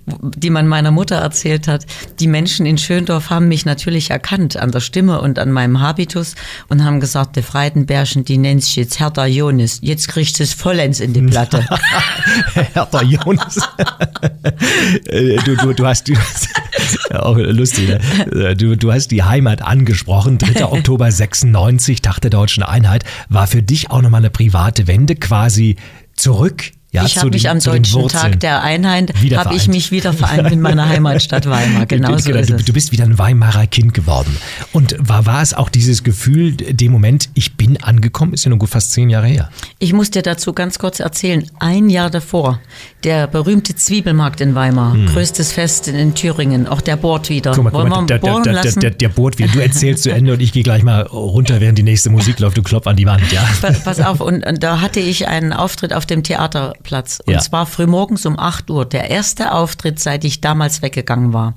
die 0.07 0.51
man 0.51 0.69
meiner 0.69 0.91
Mutter 0.91 1.17
erzählt 1.17 1.67
hat. 1.67 1.87
Die 2.21 2.27
Menschen 2.27 2.67
in 2.67 2.79
Schöndorf 2.79 3.31
haben 3.31 3.49
mich 3.49 3.65
natürlich 3.65 4.11
erkannt 4.11 4.57
an 4.57 4.71
der 4.71 4.81
Stimme 4.81 5.21
und 5.21 5.39
an 5.39 5.51
meinem 5.51 5.81
Habitus 5.81 6.35
und 6.69 6.85
haben 6.85 7.01
gesagt, 7.01 7.37
der 7.37 7.43
Freidenbärchen, 7.43 8.25
die 8.25 8.39
nennt 8.39 8.65
sich 8.65 8.77
jetzt 8.77 9.01
Hertha 9.01 9.27
Jonas. 9.27 9.79
Jetzt 9.83 10.09
kriegt 10.09 10.39
es 10.41 10.53
vollends 10.53 11.01
in 11.01 11.13
die 11.13 11.23
Platte. 11.23 11.65
Hertha 12.75 13.03
Jonas. 13.03 13.57
Äh, 15.23 15.37
du, 15.45 15.57
du, 15.57 15.73
du 15.73 15.87
hast, 15.87 16.09
du 16.09 16.17
hast 16.17 16.49
auch 17.15 17.37
lustig, 17.37 17.89
ne? 17.89 18.57
du, 18.57 18.77
du 18.77 18.93
hast 18.93 19.09
die 19.09 19.23
Heimat 19.23 19.63
angesprochen. 19.63 20.39
3. 20.39 20.65
Oktober 20.73 21.11
96, 21.11 22.03
Tag 22.03 22.21
der 22.21 22.31
deutschen 22.31 22.63
Einheit, 22.63 23.05
war 23.29 23.47
für 23.47 23.63
dich 23.63 23.91
auch 23.91 24.03
nochmal 24.03 24.21
eine 24.21 24.31
private 24.31 24.87
Wende, 24.87 25.17
quasi 25.17 25.77
zurück. 26.15 26.73
Ja, 26.93 27.07
ich 27.07 27.17
habe 27.17 27.31
mich 27.31 27.49
am 27.49 27.59
deutschen. 27.59 28.07
Tag 28.09 28.41
der 28.41 28.63
Einheit, 28.63 29.15
habe 29.35 29.55
ich 29.55 29.67
mich 29.67 29.91
wieder 29.93 30.13
vereint 30.13 30.53
in 30.53 30.61
meiner 30.61 30.87
Heimatstadt 30.91 31.49
Weimar. 31.49 31.87
Genau 31.87 32.19
so 32.19 32.31
ist 32.33 32.51
du, 32.51 32.55
es. 32.57 32.65
du 32.67 32.73
bist 32.75 32.93
wieder 32.93 33.05
ein 33.05 33.19
Weimarer 33.19 33.67
Kind 33.67 33.95
geworden. 33.95 34.37
Und 34.73 34.97
war, 34.99 35.25
war 35.25 35.41
es 35.41 35.55
auch 35.55 35.71
dieses 35.71 36.05
Gefühl, 36.05 36.53
dem 36.53 36.93
Moment, 36.93 37.31
ich 37.33 37.57
bin 37.57 37.83
angekommen, 37.83 38.35
ist 38.35 38.45
ja 38.45 38.51
nun 38.51 38.59
gut 38.59 38.69
fast 38.69 38.93
zehn 38.93 39.09
Jahre 39.09 39.27
her. 39.27 39.49
Ich 39.79 39.95
muss 39.95 40.11
dir 40.11 40.21
dazu 40.21 40.53
ganz 40.53 40.79
kurz 40.79 41.01
erzählen. 41.01 41.47
Ein 41.59 41.89
Jahr 41.89 42.11
davor, 42.11 42.61
der 43.05 43.27
berühmte 43.27 43.75
Zwiebelmarkt 43.75 44.43
in 44.43 44.55
Weimar, 44.55 44.95
größtes 45.15 45.51
Fest 45.53 45.89
in, 45.89 45.95
in 45.95 46.15
Thüringen, 46.15 46.67
auch 46.69 46.83
der 46.83 46.97
bohrt 46.97 47.31
wieder. 47.31 47.53
Hm. 47.53 47.57
Guck 47.57 47.65
mal, 47.65 47.73
Wollen 47.73 47.89
guck 47.89 47.97
mal 47.97 48.03
wir 48.03 48.07
der, 48.07 48.19
bohren 48.19 48.43
der, 48.43 48.63
der, 48.63 48.73
der, 48.73 48.91
der 48.91 49.09
bohrt 49.09 49.39
wieder. 49.39 49.49
Du 49.51 49.61
erzählst 49.61 50.03
zu 50.03 50.13
Ende 50.13 50.35
und 50.35 50.43
ich 50.43 50.53
gehe 50.53 50.63
gleich 50.63 50.83
mal 50.83 51.01
runter, 51.03 51.63
während 51.63 51.79
die 51.79 51.85
nächste 51.85 52.11
Musik 52.11 52.39
läuft. 52.39 52.59
Du 52.59 52.63
klopf 52.63 52.87
an 52.87 52.97
die 52.97 53.07
Wand, 53.07 53.33
ja. 53.33 53.43
Pa- 53.63 53.73
Pass 53.83 53.99
auf, 54.01 54.21
und, 54.21 54.45
und 54.47 54.63
da 54.63 54.83
hatte 54.83 55.01
ich 55.01 55.27
einen 55.27 55.55
Auftritt 55.55 55.95
auf 55.95 56.05
dem 56.05 56.23
Theaterplatz. 56.83 57.21
Und 57.27 57.33
Ja. 57.35 57.39
zwar 57.41 57.67
frühmorgens 57.67 58.27
um 58.27 58.39
8 58.39 58.71
Uhr. 58.71 58.85
Der 58.85 59.11
erste 59.11 59.53
Auftritt, 59.53 59.99
seit 60.01 60.25
ich 60.25 60.41
damals 60.41 60.83
weggegangen 60.83 61.33
war. 61.33 61.55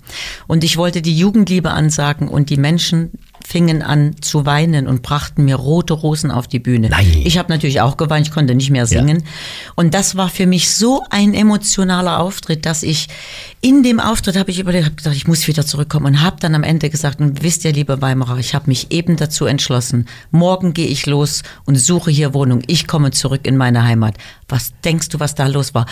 Und 0.47 0.63
ich 0.63 0.77
wollte 0.77 1.01
die 1.01 1.17
Jugendliebe 1.17 1.71
ansagen 1.71 2.27
und 2.27 2.49
die 2.49 2.57
Menschen 2.57 3.11
fingen 3.45 3.81
an 3.81 4.15
zu 4.21 4.45
weinen 4.45 4.87
und 4.87 5.01
brachten 5.01 5.45
mir 5.45 5.55
rote 5.55 5.93
Rosen 5.93 6.31
auf 6.31 6.47
die 6.47 6.59
Bühne. 6.59 6.89
Nein. 6.89 7.21
Ich 7.23 7.37
habe 7.37 7.51
natürlich 7.51 7.81
auch 7.81 7.95
geweint, 7.95 8.27
ich 8.27 8.33
konnte 8.33 8.55
nicht 8.55 8.71
mehr 8.71 8.87
singen. 8.87 9.23
Und 9.75 9.93
das 9.93 10.15
war 10.15 10.29
für 10.29 10.47
mich 10.47 10.71
so 10.71 11.03
ein 11.09 11.33
emotionaler 11.33 12.19
Auftritt, 12.19 12.65
dass 12.65 12.81
ich 12.81 13.07
in 13.61 13.83
dem 13.83 13.99
Auftritt 13.99 14.35
habe 14.37 14.49
ich 14.51 14.59
überlegt, 14.59 14.85
habe 14.85 14.95
gedacht, 14.95 15.15
ich 15.15 15.27
muss 15.27 15.47
wieder 15.47 15.65
zurückkommen 15.65 16.07
und 16.07 16.21
habe 16.21 16.37
dann 16.39 16.55
am 16.55 16.63
Ende 16.63 16.89
gesagt, 16.89 17.19
und 17.19 17.43
wisst 17.43 17.65
ihr, 17.65 17.71
liebe 17.71 18.01
Weimarer, 18.01 18.37
ich 18.37 18.55
habe 18.55 18.65
mich 18.67 18.91
eben 18.91 19.15
dazu 19.15 19.45
entschlossen, 19.45 20.07
morgen 20.31 20.73
gehe 20.73 20.87
ich 20.87 21.05
los 21.05 21.43
und 21.65 21.75
suche 21.75 22.11
hier 22.11 22.33
Wohnung. 22.33 22.63
Ich 22.67 22.87
komme 22.87 23.11
zurück 23.11 23.41
in 23.43 23.57
meine 23.57 23.83
Heimat. 23.83 24.17
Was 24.49 24.73
denkst 24.83 25.09
du, 25.09 25.19
was 25.19 25.35
da 25.35 25.47
los 25.47 25.73
war? 25.73 25.85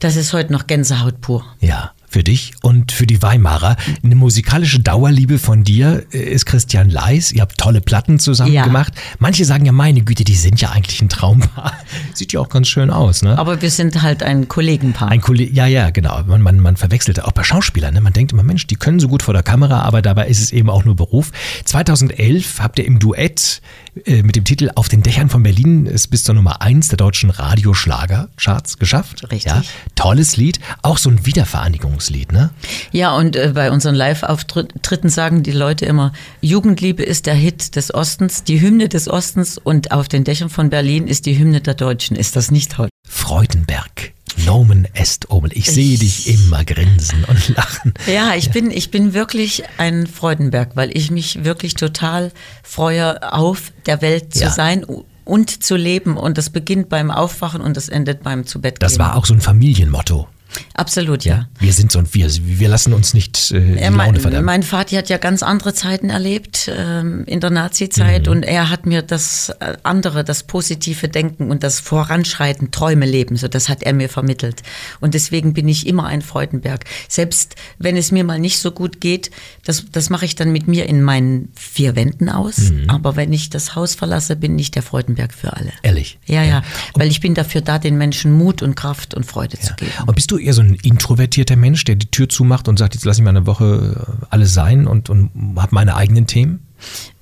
Das 0.00 0.16
ist 0.16 0.32
heute 0.32 0.52
noch 0.52 0.66
Gänsehaut 0.66 1.20
pur. 1.20 1.44
Ja, 1.60 1.92
für 2.08 2.22
dich 2.22 2.52
und 2.62 2.92
für 2.92 3.06
die 3.06 3.22
Weimarer. 3.22 3.76
Eine 4.02 4.14
musikalische 4.14 4.80
Dauerliebe 4.80 5.38
von 5.38 5.64
dir 5.64 6.04
äh, 6.12 6.18
ist 6.18 6.46
Christian 6.46 6.88
Leis. 6.90 7.32
Ihr 7.32 7.42
habt 7.42 7.58
tolle 7.58 7.80
Platten 7.80 8.18
zusammen 8.18 8.52
Ja. 8.52 8.64
gemacht. 8.64 8.92
Manche 9.18 9.44
sagen 9.44 9.66
ja, 9.66 9.72
meine 9.72 10.02
Güte, 10.02 10.24
die 10.24 10.34
sind 10.34 10.60
ja 10.60 10.70
eigentlich 10.70 11.00
ein 11.02 11.08
Traumpaar. 11.08 11.72
Sieht 12.14 12.32
ja 12.32 12.40
auch 12.40 12.48
ganz 12.48 12.68
schön 12.68 12.90
aus, 12.90 13.22
ne? 13.22 13.38
Aber 13.38 13.60
wir 13.62 13.70
sind 13.70 14.02
halt 14.02 14.22
ein 14.22 14.48
Kollegenpaar. 14.48 15.08
Ein 15.08 15.20
Kollege, 15.20 15.52
ja, 15.52 15.66
ja, 15.66 15.90
genau. 15.90 16.22
Man, 16.26 16.42
man, 16.42 16.60
man 16.60 16.76
verwechselt 16.76 17.22
auch 17.22 17.32
bei 17.32 17.42
Schauspielern. 17.42 17.94
Ne? 17.94 18.00
Man 18.00 18.12
denkt 18.12 18.32
immer, 18.32 18.42
Mensch, 18.42 18.66
die 18.66 18.76
können 18.76 19.00
so 19.00 19.08
gut 19.08 19.22
vor 19.22 19.34
der 19.34 19.42
Kamera, 19.42 19.82
aber 19.82 20.02
dabei 20.02 20.26
ist 20.28 20.40
es 20.40 20.52
eben 20.52 20.70
auch 20.70 20.84
nur 20.84 20.96
Beruf. 20.96 21.32
2011 21.64 22.60
habt 22.60 22.78
ihr 22.78 22.84
im 22.86 22.98
Duett 22.98 23.60
mit 24.04 24.36
dem 24.36 24.44
Titel 24.44 24.70
Auf 24.74 24.88
den 24.88 25.02
Dächern 25.02 25.28
von 25.28 25.42
Berlin 25.42 25.86
es 25.86 26.06
bis 26.06 26.24
zur 26.24 26.34
Nummer 26.34 26.60
1 26.60 26.88
der 26.88 26.98
deutschen 26.98 27.30
Radioschlagercharts 27.30 28.78
geschafft. 28.78 29.30
Richtig. 29.30 29.52
Ja, 29.52 29.62
tolles 29.94 30.36
Lied. 30.36 30.60
Auch 30.82 30.98
so 30.98 31.08
ein 31.10 31.24
Wiedervereinigungslied, 31.24 32.32
ne? 32.32 32.50
Ja, 32.92 33.16
und 33.16 33.36
äh, 33.36 33.52
bei 33.54 33.70
unseren 33.70 33.94
Live-Auftritten 33.94 35.08
sagen 35.08 35.42
die 35.42 35.52
Leute 35.52 35.86
immer, 35.86 36.12
Jugendliebe 36.40 37.02
ist 37.02 37.26
der 37.26 37.34
Hit 37.34 37.76
des 37.76 37.92
Ostens, 37.94 38.44
die 38.44 38.60
Hymne 38.60 38.88
des 38.88 39.08
Ostens 39.08 39.58
und 39.58 39.92
auf 39.92 40.08
den 40.08 40.24
Dächern 40.24 40.50
von 40.50 40.70
Berlin 40.70 41.06
ist 41.06 41.26
die 41.26 41.38
Hymne 41.38 41.60
der 41.60 41.74
Deutschen. 41.74 42.16
Ist 42.16 42.36
das 42.36 42.50
nicht 42.50 42.72
toll? 42.72 42.88
Freudenberg. 43.08 44.15
Nomen 44.44 44.86
est 44.94 45.30
Obel. 45.30 45.50
Ich 45.54 45.70
sehe 45.70 45.98
dich 45.98 46.28
immer 46.28 46.64
grinsen 46.64 47.24
und 47.24 47.48
lachen. 47.56 47.94
Ja, 48.06 48.34
ich 48.34 48.50
bin, 48.50 48.70
ich 48.70 48.90
bin 48.90 49.14
wirklich 49.14 49.62
ein 49.78 50.06
Freudenberg, 50.06 50.70
weil 50.74 50.96
ich 50.96 51.10
mich 51.10 51.44
wirklich 51.44 51.74
total 51.74 52.32
freue, 52.62 53.32
auf 53.32 53.72
der 53.86 54.02
Welt 54.02 54.34
zu 54.34 54.40
Ja. 54.44 54.50
sein 54.50 54.84
und 55.24 55.64
zu 55.64 55.76
leben. 55.76 56.16
Und 56.16 56.38
das 56.38 56.50
beginnt 56.50 56.88
beim 56.88 57.10
Aufwachen 57.10 57.60
und 57.60 57.76
das 57.76 57.88
endet 57.88 58.22
beim 58.22 58.46
zu 58.46 58.60
Bett 58.60 58.76
Das 58.80 58.98
war 58.98 59.16
auch 59.16 59.26
so 59.26 59.34
ein 59.34 59.40
Familienmotto. 59.40 60.28
Absolut, 60.74 61.24
ja. 61.24 61.48
Wir 61.58 61.72
sind 61.72 61.90
so 61.92 61.98
ein 61.98 62.06
wir, 62.12 62.28
wir 62.40 62.68
lassen 62.68 62.92
uns 62.92 63.14
nicht 63.14 63.50
äh, 63.52 63.60
die 63.60 63.78
Er, 63.78 63.90
Laune 63.90 63.96
mein, 63.96 64.16
verdammen. 64.20 64.44
mein 64.44 64.62
Vati 64.62 64.94
hat 64.96 65.08
ja 65.08 65.18
ganz 65.18 65.42
andere 65.42 65.74
Zeiten 65.74 66.10
erlebt 66.10 66.70
ähm, 66.74 67.24
in 67.26 67.40
der 67.40 67.50
Nazi-Zeit 67.50 68.26
Mhm. 68.26 68.32
und 68.32 68.42
er 68.44 68.70
hat 68.70 68.86
mir 68.86 69.02
das 69.02 69.50
äh, 69.60 69.76
andere, 69.82 70.24
das 70.24 70.42
positive 70.44 71.08
Denken 71.08 71.50
und 71.50 71.62
das 71.62 71.80
Voranschreiten, 71.80 72.70
Träume 72.70 73.06
leben, 73.06 73.36
so 73.36 73.48
das 73.48 73.68
hat 73.68 73.82
er 73.82 73.92
mir 73.92 74.08
vermittelt. 74.08 74.62
Und 75.00 75.14
deswegen 75.14 75.52
bin 75.54 75.68
ich 75.68 75.86
immer 75.86 76.04
ein 76.06 76.22
Freudenberg. 76.22 76.84
Selbst 77.08 77.56
wenn 77.78 77.96
es 77.96 78.12
mir 78.12 78.24
mal 78.24 78.38
nicht 78.38 78.58
so 78.58 78.70
gut 78.70 79.00
geht, 79.00 79.30
das, 79.64 79.84
das 79.90 80.10
mache 80.10 80.24
ich 80.24 80.34
dann 80.34 80.52
mit 80.52 80.68
mir 80.68 80.88
in 80.88 81.02
meinen 81.02 81.52
vier 81.56 81.96
Wänden 81.96 82.28
aus. 82.28 82.70
Mhm. 82.70 82.88
Aber 82.88 83.16
wenn 83.16 83.32
ich 83.32 83.50
das 83.50 83.74
Haus 83.74 83.94
verlasse, 83.94 84.36
bin 84.36 84.58
ich 84.58 84.70
der 84.70 84.82
Freudenberg 84.82 85.32
für 85.34 85.54
alle. 85.56 85.72
Ehrlich. 85.82 86.18
Ja, 86.26 86.42
ja, 86.42 86.62
weil 86.94 87.08
ich 87.08 87.20
bin 87.20 87.34
dafür 87.34 87.60
da, 87.60 87.78
den 87.78 87.96
Menschen 87.98 88.32
Mut 88.32 88.62
und 88.62 88.74
Kraft 88.76 89.14
und 89.14 89.24
Freude 89.26 89.58
zu 89.58 89.74
geben. 89.74 89.90
Und 90.06 90.14
bist 90.14 90.30
du 90.30 90.38
eher 90.46 90.54
so 90.54 90.62
ein 90.62 90.74
introvertierter 90.74 91.56
Mensch, 91.56 91.84
der 91.84 91.96
die 91.96 92.10
Tür 92.10 92.28
zumacht 92.28 92.68
und 92.68 92.78
sagt, 92.78 92.94
jetzt 92.94 93.04
lass 93.04 93.18
ich 93.18 93.24
mal 93.24 93.30
eine 93.30 93.46
Woche 93.46 94.06
äh, 94.20 94.26
alles 94.30 94.54
sein 94.54 94.86
und, 94.86 95.10
und 95.10 95.30
hab 95.56 95.72
meine 95.72 95.96
eigenen 95.96 96.26
Themen? 96.26 96.65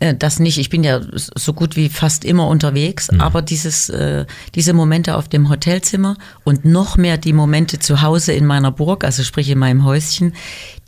Äh, 0.00 0.14
Das 0.14 0.38
nicht. 0.40 0.58
Ich 0.58 0.70
bin 0.70 0.84
ja 0.84 1.00
so 1.12 1.52
gut 1.52 1.76
wie 1.76 1.88
fast 1.88 2.24
immer 2.24 2.48
unterwegs, 2.48 3.08
aber 3.18 3.42
dieses, 3.42 3.88
äh, 3.88 4.26
diese 4.54 4.72
Momente 4.72 5.16
auf 5.16 5.28
dem 5.28 5.48
Hotelzimmer 5.48 6.16
und 6.44 6.64
noch 6.64 6.96
mehr 6.96 7.18
die 7.18 7.32
Momente 7.32 7.78
zu 7.78 8.02
Hause 8.02 8.32
in 8.32 8.46
meiner 8.46 8.70
Burg, 8.70 9.04
also 9.04 9.22
sprich 9.22 9.48
in 9.50 9.58
meinem 9.58 9.84
Häuschen, 9.84 10.34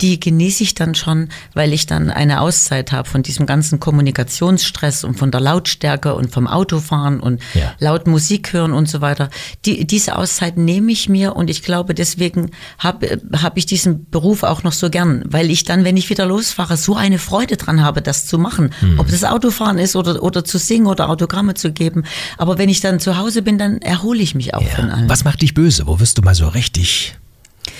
die 0.00 0.18
genieße 0.20 0.62
ich 0.62 0.74
dann 0.74 0.94
schon, 0.94 1.28
weil 1.54 1.72
ich 1.72 1.86
dann 1.86 2.10
eine 2.10 2.40
Auszeit 2.40 2.92
habe 2.92 3.08
von 3.08 3.22
diesem 3.22 3.46
ganzen 3.46 3.80
Kommunikationsstress 3.80 5.04
und 5.04 5.18
von 5.18 5.30
der 5.30 5.40
Lautstärke 5.40 6.14
und 6.14 6.32
vom 6.32 6.46
Autofahren 6.46 7.20
und 7.20 7.40
Ja. 7.54 7.74
laut 7.78 8.06
Musik 8.06 8.52
hören 8.52 8.72
und 8.72 8.88
so 8.88 9.00
weiter. 9.00 9.30
Die, 9.64 9.86
diese 9.86 10.16
Auszeit 10.16 10.56
nehme 10.56 10.92
ich 10.92 11.08
mir 11.08 11.36
und 11.36 11.48
ich 11.50 11.62
glaube, 11.62 11.94
deswegen 11.94 12.50
habe 12.78 13.20
hab 13.32 13.56
ich 13.56 13.66
diesen 13.66 14.08
Beruf 14.10 14.42
auch 14.42 14.62
noch 14.62 14.72
so 14.72 14.90
gern, 14.90 15.22
weil 15.26 15.50
ich 15.50 15.64
dann, 15.64 15.84
wenn 15.84 15.96
ich 15.96 16.10
wieder 16.10 16.26
losfahre, 16.26 16.76
so 16.76 16.96
eine 16.96 17.18
Freude 17.18 17.56
dran 17.56 17.82
habe, 17.82 18.02
das 18.02 18.26
zu 18.26 18.38
machen. 18.38 18.55
Ob 18.98 19.08
das 19.08 19.24
Autofahren 19.24 19.78
ist 19.78 19.96
oder, 19.96 20.22
oder 20.22 20.44
zu 20.44 20.58
singen 20.58 20.86
oder 20.86 21.08
Autogramme 21.08 21.54
zu 21.54 21.72
geben. 21.72 22.04
Aber 22.38 22.58
wenn 22.58 22.68
ich 22.68 22.80
dann 22.80 23.00
zu 23.00 23.16
Hause 23.16 23.42
bin, 23.42 23.58
dann 23.58 23.78
erhole 23.82 24.20
ich 24.20 24.34
mich 24.34 24.54
auch 24.54 24.62
von 24.62 24.90
allem. 24.90 25.08
Was 25.08 25.24
macht 25.24 25.42
dich 25.42 25.54
böse? 25.54 25.86
Wo 25.86 26.00
wirst 26.00 26.18
du 26.18 26.22
mal 26.22 26.34
so 26.34 26.48
richtig 26.48 27.16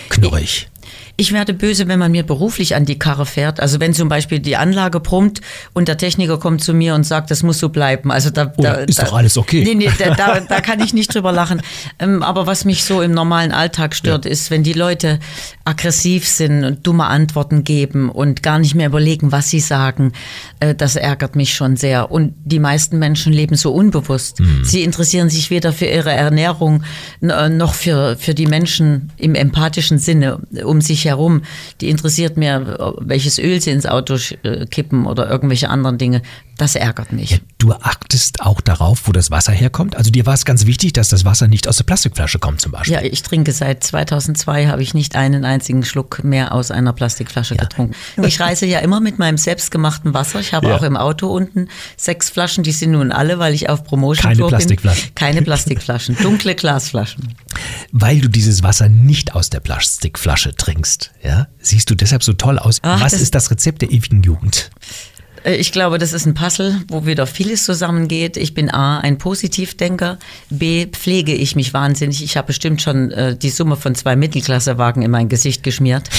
knurrig? 0.08 0.68
Ich 1.16 1.32
werde 1.32 1.54
böse, 1.54 1.88
wenn 1.88 1.98
man 1.98 2.12
mir 2.12 2.22
beruflich 2.24 2.74
an 2.74 2.84
die 2.84 2.98
Karre 2.98 3.26
fährt. 3.26 3.60
Also 3.60 3.80
wenn 3.80 3.94
zum 3.94 4.08
Beispiel 4.08 4.38
die 4.38 4.56
Anlage 4.56 5.00
brummt 5.00 5.40
und 5.72 5.88
der 5.88 5.96
Techniker 5.96 6.38
kommt 6.38 6.62
zu 6.62 6.74
mir 6.74 6.94
und 6.94 7.04
sagt, 7.04 7.30
das 7.30 7.42
muss 7.42 7.58
so 7.58 7.70
bleiben. 7.70 8.10
Also 8.10 8.30
da, 8.30 8.52
Oh, 8.56 8.62
da 8.62 8.74
ist 8.74 8.98
da, 8.98 9.04
doch 9.04 9.14
alles 9.14 9.36
okay. 9.36 9.64
Nee, 9.64 9.74
nee, 9.74 9.90
da, 9.98 10.14
da, 10.14 10.40
da 10.48 10.60
kann 10.60 10.80
ich 10.80 10.92
nicht 10.94 11.14
drüber 11.14 11.32
lachen. 11.32 11.62
Ähm, 11.98 12.22
aber 12.22 12.46
was 12.46 12.64
mich 12.64 12.84
so 12.84 13.02
im 13.02 13.12
normalen 13.12 13.52
Alltag 13.52 13.94
stört, 13.94 14.26
ist, 14.26 14.50
wenn 14.50 14.62
die 14.62 14.72
Leute 14.72 15.18
aggressiv 15.64 16.28
sind 16.28 16.64
und 16.64 16.86
dumme 16.86 17.04
Antworten 17.06 17.64
geben 17.64 18.10
und 18.10 18.42
gar 18.42 18.58
nicht 18.58 18.74
mehr 18.74 18.86
überlegen, 18.88 19.32
was 19.32 19.50
sie 19.50 19.60
sagen. 19.60 20.12
Äh, 20.60 20.74
das 20.74 20.96
ärgert 20.96 21.34
mich 21.34 21.54
schon 21.54 21.76
sehr. 21.76 22.10
Und 22.10 22.34
die 22.44 22.58
meisten 22.58 22.98
Menschen 22.98 23.32
leben 23.32 23.56
so 23.56 23.72
unbewusst. 23.72 24.40
Mhm. 24.40 24.64
Sie 24.64 24.82
interessieren 24.82 25.30
sich 25.30 25.50
weder 25.50 25.72
für 25.72 25.86
ihre 25.86 26.12
Ernährung 26.12 26.82
äh, 27.22 27.48
noch 27.48 27.74
für, 27.74 28.16
für 28.18 28.34
die 28.34 28.46
Menschen 28.46 29.12
im 29.16 29.34
empathischen 29.34 29.98
Sinne 29.98 30.38
um 30.64 30.80
sich 30.80 31.05
herum. 31.06 31.42
Die 31.80 31.88
interessiert 31.88 32.36
mehr, 32.36 32.94
welches 33.00 33.38
Öl 33.38 33.60
sie 33.60 33.70
ins 33.70 33.86
Auto 33.86 34.16
äh, 34.42 34.66
kippen 34.66 35.06
oder 35.06 35.30
irgendwelche 35.30 35.70
anderen 35.70 35.98
Dinge. 35.98 36.22
Das 36.56 36.74
ärgert 36.74 37.12
mich. 37.12 37.42
Du 37.58 37.72
achtest 37.74 38.40
auch 38.40 38.62
darauf, 38.62 39.06
wo 39.06 39.12
das 39.12 39.30
Wasser 39.30 39.52
herkommt. 39.52 39.94
Also 39.96 40.10
dir 40.10 40.24
war 40.24 40.32
es 40.32 40.44
ganz 40.46 40.64
wichtig, 40.64 40.94
dass 40.94 41.08
das 41.08 41.24
Wasser 41.26 41.48
nicht 41.48 41.68
aus 41.68 41.76
der 41.76 41.84
Plastikflasche 41.84 42.38
kommt 42.38 42.62
zum 42.62 42.72
Beispiel. 42.72 42.94
Ja, 42.94 43.02
ich 43.02 43.22
trinke 43.22 43.52
seit 43.52 43.84
2002, 43.84 44.68
habe 44.68 44.82
ich 44.82 44.94
nicht 44.94 45.16
einen 45.16 45.44
einzigen 45.44 45.84
Schluck 45.84 46.24
mehr 46.24 46.52
aus 46.52 46.70
einer 46.70 46.94
Plastikflasche 46.94 47.56
getrunken. 47.56 47.94
Ich 48.24 48.40
reise 48.40 48.64
ja 48.64 48.78
immer 48.78 49.00
mit 49.00 49.18
meinem 49.18 49.36
selbstgemachten 49.36 50.14
Wasser. 50.14 50.40
Ich 50.40 50.54
habe 50.54 50.68
Ja. 50.68 50.76
auch 50.76 50.82
im 50.82 50.96
Auto 50.96 51.26
unten 51.28 51.68
sechs 51.96 52.30
Flaschen, 52.30 52.64
die 52.64 52.72
sind 52.72 52.92
nun 52.92 53.12
alle, 53.12 53.38
weil 53.38 53.52
ich 53.52 53.68
auf 53.68 53.84
Promotion 53.84 54.22
Keine 54.22 54.36
Tour 54.38 54.46
bin. 54.48 54.56
Plastikflaschen. 54.56 55.14
Keine 55.14 55.42
Plastikflaschen, 55.42 56.16
dunkle 56.16 56.54
Glasflaschen. 56.54 57.34
Weil 57.92 58.20
du 58.20 58.28
dieses 58.28 58.62
Wasser 58.62 58.88
nicht 58.88 59.34
aus 59.34 59.50
der 59.50 59.60
Plastikflasche 59.60 60.54
trinkst, 60.56 61.10
ja, 61.22 61.48
siehst 61.60 61.90
du 61.90 61.94
deshalb 61.94 62.22
so 62.22 62.32
toll 62.32 62.58
aus. 62.58 62.78
Ach, 62.82 63.00
Was 63.02 63.12
ist 63.12 63.34
das 63.34 63.50
Rezept 63.50 63.82
der 63.82 63.90
ewigen 63.90 64.22
Jugend? 64.22 64.70
Äh, 65.46 65.56
Ich 65.56 65.72
glaube, 65.72 65.98
das 65.98 66.12
ist 66.12 66.26
ein 66.26 66.34
Puzzle, 66.34 66.82
wo 66.88 67.06
wieder 67.06 67.26
vieles 67.26 67.64
zusammengeht. 67.64 68.36
Ich 68.36 68.52
bin 68.54 68.70
A, 68.70 68.98
ein 68.98 69.18
Positivdenker. 69.18 70.18
B, 70.50 70.86
pflege 70.86 71.32
ich 71.34 71.56
mich 71.56 71.72
wahnsinnig. 71.72 72.22
Ich 72.22 72.36
habe 72.36 72.48
bestimmt 72.48 72.82
schon 72.82 73.10
äh, 73.12 73.36
die 73.36 73.50
Summe 73.50 73.76
von 73.76 73.94
zwei 73.94 74.16
Mittelklassewagen 74.16 75.02
in 75.02 75.10
mein 75.10 75.28
Gesicht 75.28 75.62
geschmiert. 75.62 76.10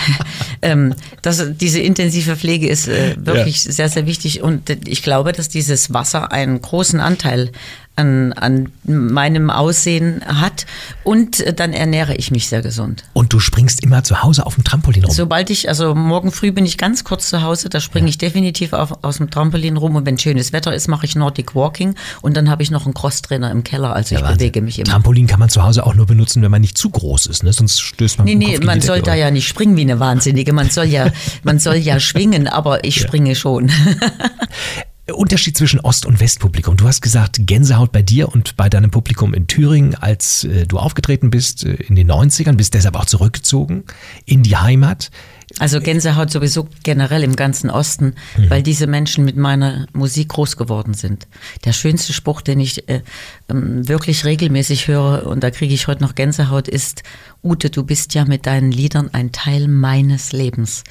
ähm, 0.62 0.94
das, 1.22 1.44
diese 1.56 1.80
intensive 1.80 2.36
Pflege 2.36 2.68
ist 2.68 2.88
äh, 2.88 3.16
wirklich 3.18 3.62
sehr, 3.62 3.88
sehr 3.88 4.06
wichtig. 4.06 4.42
Und 4.42 4.70
ich 4.86 5.02
glaube, 5.02 5.32
dass 5.32 5.48
dieses 5.48 5.92
Wasser 5.92 6.32
einen 6.32 6.60
großen 6.60 7.00
Anteil 7.00 7.50
an, 7.96 8.32
an 8.34 8.70
meinem 8.84 9.50
Aussehen 9.50 10.22
hat. 10.26 10.66
Und 11.02 11.40
äh, 11.40 11.52
dann 11.52 11.72
ernähre 11.72 12.14
ich 12.14 12.30
mich 12.30 12.48
sehr 12.48 12.62
gesund. 12.62 13.04
Und 13.14 13.32
du 13.32 13.40
springst 13.40 13.82
immer 13.82 14.04
zu 14.04 14.22
Hause 14.22 14.46
auf 14.46 14.54
dem 14.54 14.64
Trampolin 14.64 15.04
rum. 15.04 15.14
Sobald 15.14 15.50
ich, 15.50 15.68
also 15.68 15.94
morgen 15.94 16.30
früh 16.30 16.52
bin 16.52 16.66
ich 16.66 16.78
ganz 16.78 17.04
kurz 17.04 17.30
zu 17.30 17.42
Hause, 17.42 17.68
da 17.68 17.80
springe 17.80 18.08
ich 18.08 18.18
definitiv 18.18 18.72
auf, 18.72 19.02
aus 19.02 19.16
dem 19.16 19.30
Trampolin 19.30 19.76
rum 19.76 19.96
und 19.96 20.06
wenn 20.06 20.18
schönes 20.18 20.52
Wetter 20.52 20.74
ist, 20.74 20.88
mache 20.88 21.06
ich 21.06 21.16
Nordic 21.16 21.54
Walking 21.54 21.94
und 22.20 22.36
dann 22.36 22.50
habe 22.50 22.62
ich 22.62 22.70
noch 22.70 22.84
einen 22.84 22.94
Crosstrainer 22.94 23.50
im 23.50 23.64
Keller, 23.64 23.94
also 23.94 24.14
ich 24.14 24.20
Wahnsinn. 24.20 24.38
bewege 24.38 24.62
mich 24.62 24.78
immer. 24.78 24.88
Trampolin 24.88 25.26
kann 25.26 25.40
man 25.40 25.48
zu 25.48 25.62
Hause 25.62 25.86
auch 25.86 25.94
nur 25.94 26.06
benutzen, 26.06 26.42
wenn 26.42 26.50
man 26.50 26.60
nicht 26.60 26.76
zu 26.76 26.90
groß 26.90 27.26
ist, 27.26 27.42
ne? 27.42 27.52
sonst 27.52 27.80
stößt 27.80 28.18
man 28.18 28.26
Nee, 28.26 28.34
nee, 28.34 28.58
man 28.58 28.80
soll 28.80 29.00
da 29.00 29.14
ja 29.14 29.30
nicht 29.30 29.48
springen 29.48 29.76
wie 29.76 29.82
eine 29.82 29.98
Wahnsinnige, 29.98 30.52
man 30.52 30.68
soll 30.68 30.86
ja, 30.86 31.10
man 31.42 31.58
soll 31.58 31.76
ja 31.76 31.98
schwingen, 31.98 32.46
aber 32.46 32.84
ich 32.84 33.00
springe 33.00 33.34
schon. 33.34 33.70
Unterschied 35.14 35.56
zwischen 35.56 35.80
Ost- 35.80 36.04
und 36.04 36.20
Westpublikum. 36.20 36.76
Du 36.76 36.86
hast 36.86 37.00
gesagt, 37.00 37.38
Gänsehaut 37.40 37.92
bei 37.92 38.02
dir 38.02 38.28
und 38.28 38.56
bei 38.56 38.68
deinem 38.68 38.90
Publikum 38.90 39.34
in 39.34 39.46
Thüringen, 39.46 39.94
als 39.94 40.44
äh, 40.44 40.66
du 40.66 40.78
aufgetreten 40.78 41.30
bist 41.30 41.64
äh, 41.64 41.74
in 41.74 41.94
den 41.94 42.10
90ern, 42.10 42.54
bist 42.54 42.74
deshalb 42.74 42.96
auch 42.96 43.06
zurückgezogen 43.06 43.84
in 44.24 44.42
die 44.42 44.56
Heimat. 44.56 45.10
Also 45.58 45.80
Gänsehaut 45.80 46.30
sowieso 46.30 46.68
generell 46.82 47.22
im 47.22 47.34
ganzen 47.34 47.70
Osten, 47.70 48.14
weil 48.48 48.62
diese 48.62 48.86
Menschen 48.86 49.24
mit 49.24 49.36
meiner 49.36 49.86
Musik 49.94 50.28
groß 50.28 50.58
geworden 50.58 50.92
sind. 50.92 51.26
Der 51.64 51.72
schönste 51.72 52.12
Spruch, 52.12 52.42
den 52.42 52.60
ich 52.60 52.86
äh, 52.90 53.00
ähm, 53.48 53.88
wirklich 53.88 54.26
regelmäßig 54.26 54.86
höre, 54.88 55.26
und 55.26 55.42
da 55.42 55.50
kriege 55.50 55.72
ich 55.72 55.86
heute 55.86 56.02
noch 56.02 56.14
Gänsehaut, 56.14 56.68
ist, 56.68 57.02
Ute, 57.42 57.70
du 57.70 57.84
bist 57.84 58.12
ja 58.14 58.24
mit 58.24 58.44
deinen 58.44 58.70
Liedern 58.70 59.08
ein 59.12 59.32
Teil 59.32 59.68
meines 59.68 60.32
Lebens. 60.32 60.84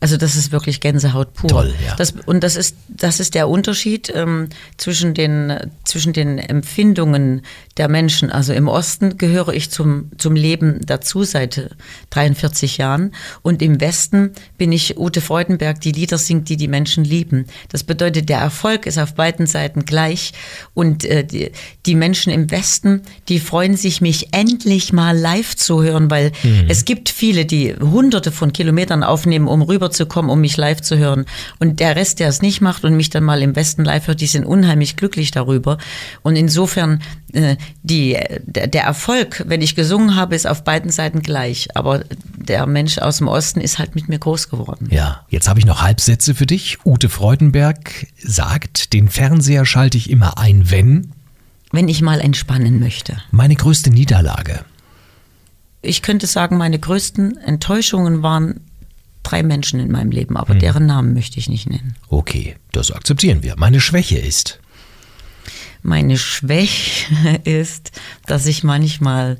Also 0.00 0.16
das 0.16 0.34
ist 0.34 0.50
wirklich 0.50 0.80
Gänsehaut 0.80 1.32
pur. 1.32 1.48
Toll, 1.48 1.74
ja. 1.86 1.94
Das, 1.94 2.12
und 2.26 2.42
das 2.42 2.56
ist, 2.56 2.76
das 2.88 3.20
ist 3.20 3.34
der 3.34 3.48
Unterschied 3.48 4.12
ähm, 4.14 4.48
zwischen, 4.76 5.14
den, 5.14 5.70
zwischen 5.84 6.12
den 6.12 6.38
Empfindungen 6.38 7.42
der 7.76 7.88
Menschen. 7.88 8.30
Also 8.32 8.52
im 8.52 8.66
Osten 8.66 9.16
gehöre 9.16 9.54
ich 9.54 9.70
zum, 9.70 10.10
zum 10.18 10.34
Leben 10.34 10.80
dazu 10.84 11.22
seit 11.22 11.70
43 12.10 12.78
Jahren 12.78 13.12
und 13.42 13.62
im 13.62 13.80
Westen 13.80 14.01
bin 14.58 14.72
ich 14.72 14.98
Ute 14.98 15.20
Freudenberg, 15.20 15.80
die 15.80 15.92
Lieder 15.92 16.18
singt, 16.18 16.48
die 16.48 16.56
die 16.56 16.68
Menschen 16.68 17.04
lieben. 17.04 17.46
Das 17.68 17.84
bedeutet, 17.84 18.28
der 18.28 18.38
Erfolg 18.38 18.86
ist 18.86 18.98
auf 18.98 19.14
beiden 19.14 19.46
Seiten 19.46 19.84
gleich 19.84 20.32
und 20.74 21.04
äh, 21.04 21.24
die, 21.24 21.50
die 21.86 21.94
Menschen 21.94 22.32
im 22.32 22.50
Westen, 22.50 23.02
die 23.28 23.40
freuen 23.40 23.76
sich, 23.76 24.00
mich 24.00 24.28
endlich 24.32 24.92
mal 24.92 25.16
live 25.16 25.56
zu 25.56 25.82
hören, 25.82 26.10
weil 26.10 26.32
es 26.68 26.84
gibt 26.84 27.08
viele, 27.08 27.44
die 27.44 27.74
hunderte 27.74 28.32
von 28.32 28.52
Kilometern 28.52 29.02
aufnehmen, 29.02 29.48
um 29.48 29.62
rüberzukommen, 29.62 30.30
um 30.30 30.40
mich 30.40 30.56
live 30.56 30.80
zu 30.80 30.98
hören. 30.98 31.26
Und 31.58 31.80
der 31.80 31.96
Rest, 31.96 32.20
der 32.20 32.28
es 32.28 32.42
nicht 32.42 32.60
macht 32.60 32.84
und 32.84 32.96
mich 32.96 33.10
dann 33.10 33.24
mal 33.24 33.42
im 33.42 33.56
Westen 33.56 33.84
live 33.84 34.06
hört, 34.06 34.20
die 34.20 34.26
sind 34.26 34.44
unheimlich 34.44 34.96
glücklich 34.96 35.30
darüber. 35.30 35.78
Und 36.22 36.36
insofern, 36.36 37.02
äh, 37.32 37.56
die, 37.82 38.18
der, 38.44 38.66
der 38.66 38.82
Erfolg, 38.82 39.44
wenn 39.46 39.62
ich 39.62 39.74
gesungen 39.74 40.16
habe, 40.16 40.34
ist 40.34 40.46
auf 40.46 40.64
beiden 40.64 40.90
Seiten 40.90 41.20
gleich. 41.22 41.68
Aber 41.74 42.02
der 42.48 42.66
Mensch 42.66 42.98
aus 42.98 43.18
dem 43.18 43.28
Osten 43.28 43.60
ist 43.60 43.78
halt 43.78 43.94
mit 43.94 44.08
mir 44.08 44.18
groß 44.18 44.48
geworden. 44.48 44.88
Ja, 44.90 45.24
jetzt 45.28 45.48
habe 45.48 45.58
ich 45.60 45.66
noch 45.66 45.82
Halbsätze 45.82 46.34
für 46.34 46.46
dich. 46.46 46.78
Ute 46.84 47.08
Freudenberg 47.08 48.06
sagt, 48.22 48.92
den 48.92 49.08
Fernseher 49.08 49.64
schalte 49.64 49.96
ich 49.98 50.10
immer 50.10 50.38
ein, 50.38 50.70
wenn 50.70 51.12
Wenn 51.70 51.88
ich 51.88 52.02
mal 52.02 52.20
entspannen 52.20 52.80
möchte. 52.80 53.16
meine 53.30 53.54
größte 53.54 53.90
Niederlage. 53.90 54.64
Ich 55.80 56.02
könnte 56.02 56.26
sagen, 56.26 56.58
meine 56.58 56.78
größten 56.78 57.38
Enttäuschungen 57.38 58.22
waren 58.22 58.60
drei 59.22 59.42
Menschen 59.42 59.80
in 59.80 59.90
meinem 59.90 60.10
Leben, 60.10 60.36
aber 60.36 60.54
deren 60.54 60.86
Namen 60.86 61.14
möchte 61.14 61.38
ich 61.38 61.48
nicht 61.48 61.68
nennen. 61.68 61.96
Okay, 62.08 62.56
das 62.72 62.90
akzeptieren 62.90 63.42
wir. 63.42 63.54
Meine 63.56 63.80
Schwäche 63.80 64.18
ist. 64.18 64.60
Meine 65.82 66.18
Schwäche 66.18 67.40
ist, 67.44 67.92
dass 68.26 68.46
ich 68.46 68.62
manchmal 68.62 69.38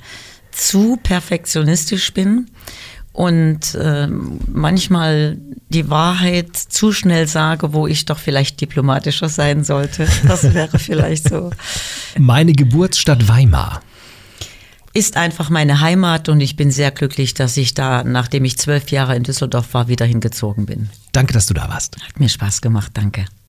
zu 0.51 0.99
perfektionistisch 1.03 2.13
bin 2.13 2.51
und 3.13 3.75
äh, 3.75 4.07
manchmal 4.07 5.39
die 5.69 5.91
Wahrheit 5.91 6.57
zu 6.57 6.93
schnell 6.93 7.27
sage, 7.27 7.73
wo 7.73 7.87
ich 7.87 8.05
doch 8.07 8.19
vielleicht 8.19 8.61
diplomatischer 8.61 9.29
sein 9.29 9.65
sollte. 9.65 10.07
Das 10.27 10.55
wäre 10.55 10.79
vielleicht 10.79 11.29
so. 11.29 11.51
Meine 12.19 12.53
Geburtsstadt 12.53 13.29
Weimar. 13.29 13.83
Ist 14.95 15.17
einfach 15.17 15.49
meine 15.49 15.81
Heimat 15.81 16.29
und 16.29 16.41
ich 16.41 16.57
bin 16.57 16.71
sehr 16.71 16.91
glücklich, 16.91 17.33
dass 17.33 17.57
ich 17.57 17.73
da, 17.73 18.05
nachdem 18.05 18.45
ich 18.45 18.59
zwölf 18.59 18.91
Jahre 18.91 19.17
in 19.17 19.23
Düsseldorf 19.23 19.73
war, 19.73 19.89
wieder 19.89 20.05
hingezogen 20.05 20.67
bin. 20.67 20.91
Danke, 21.13 21.33
dass 21.33 21.47
du 21.47 21.55
da 21.55 21.69
warst. 21.69 21.97
Hat 22.07 22.21
mir 22.21 22.29
Spaß 22.29 22.61
gemacht, 22.61 22.91
danke. 22.93 23.25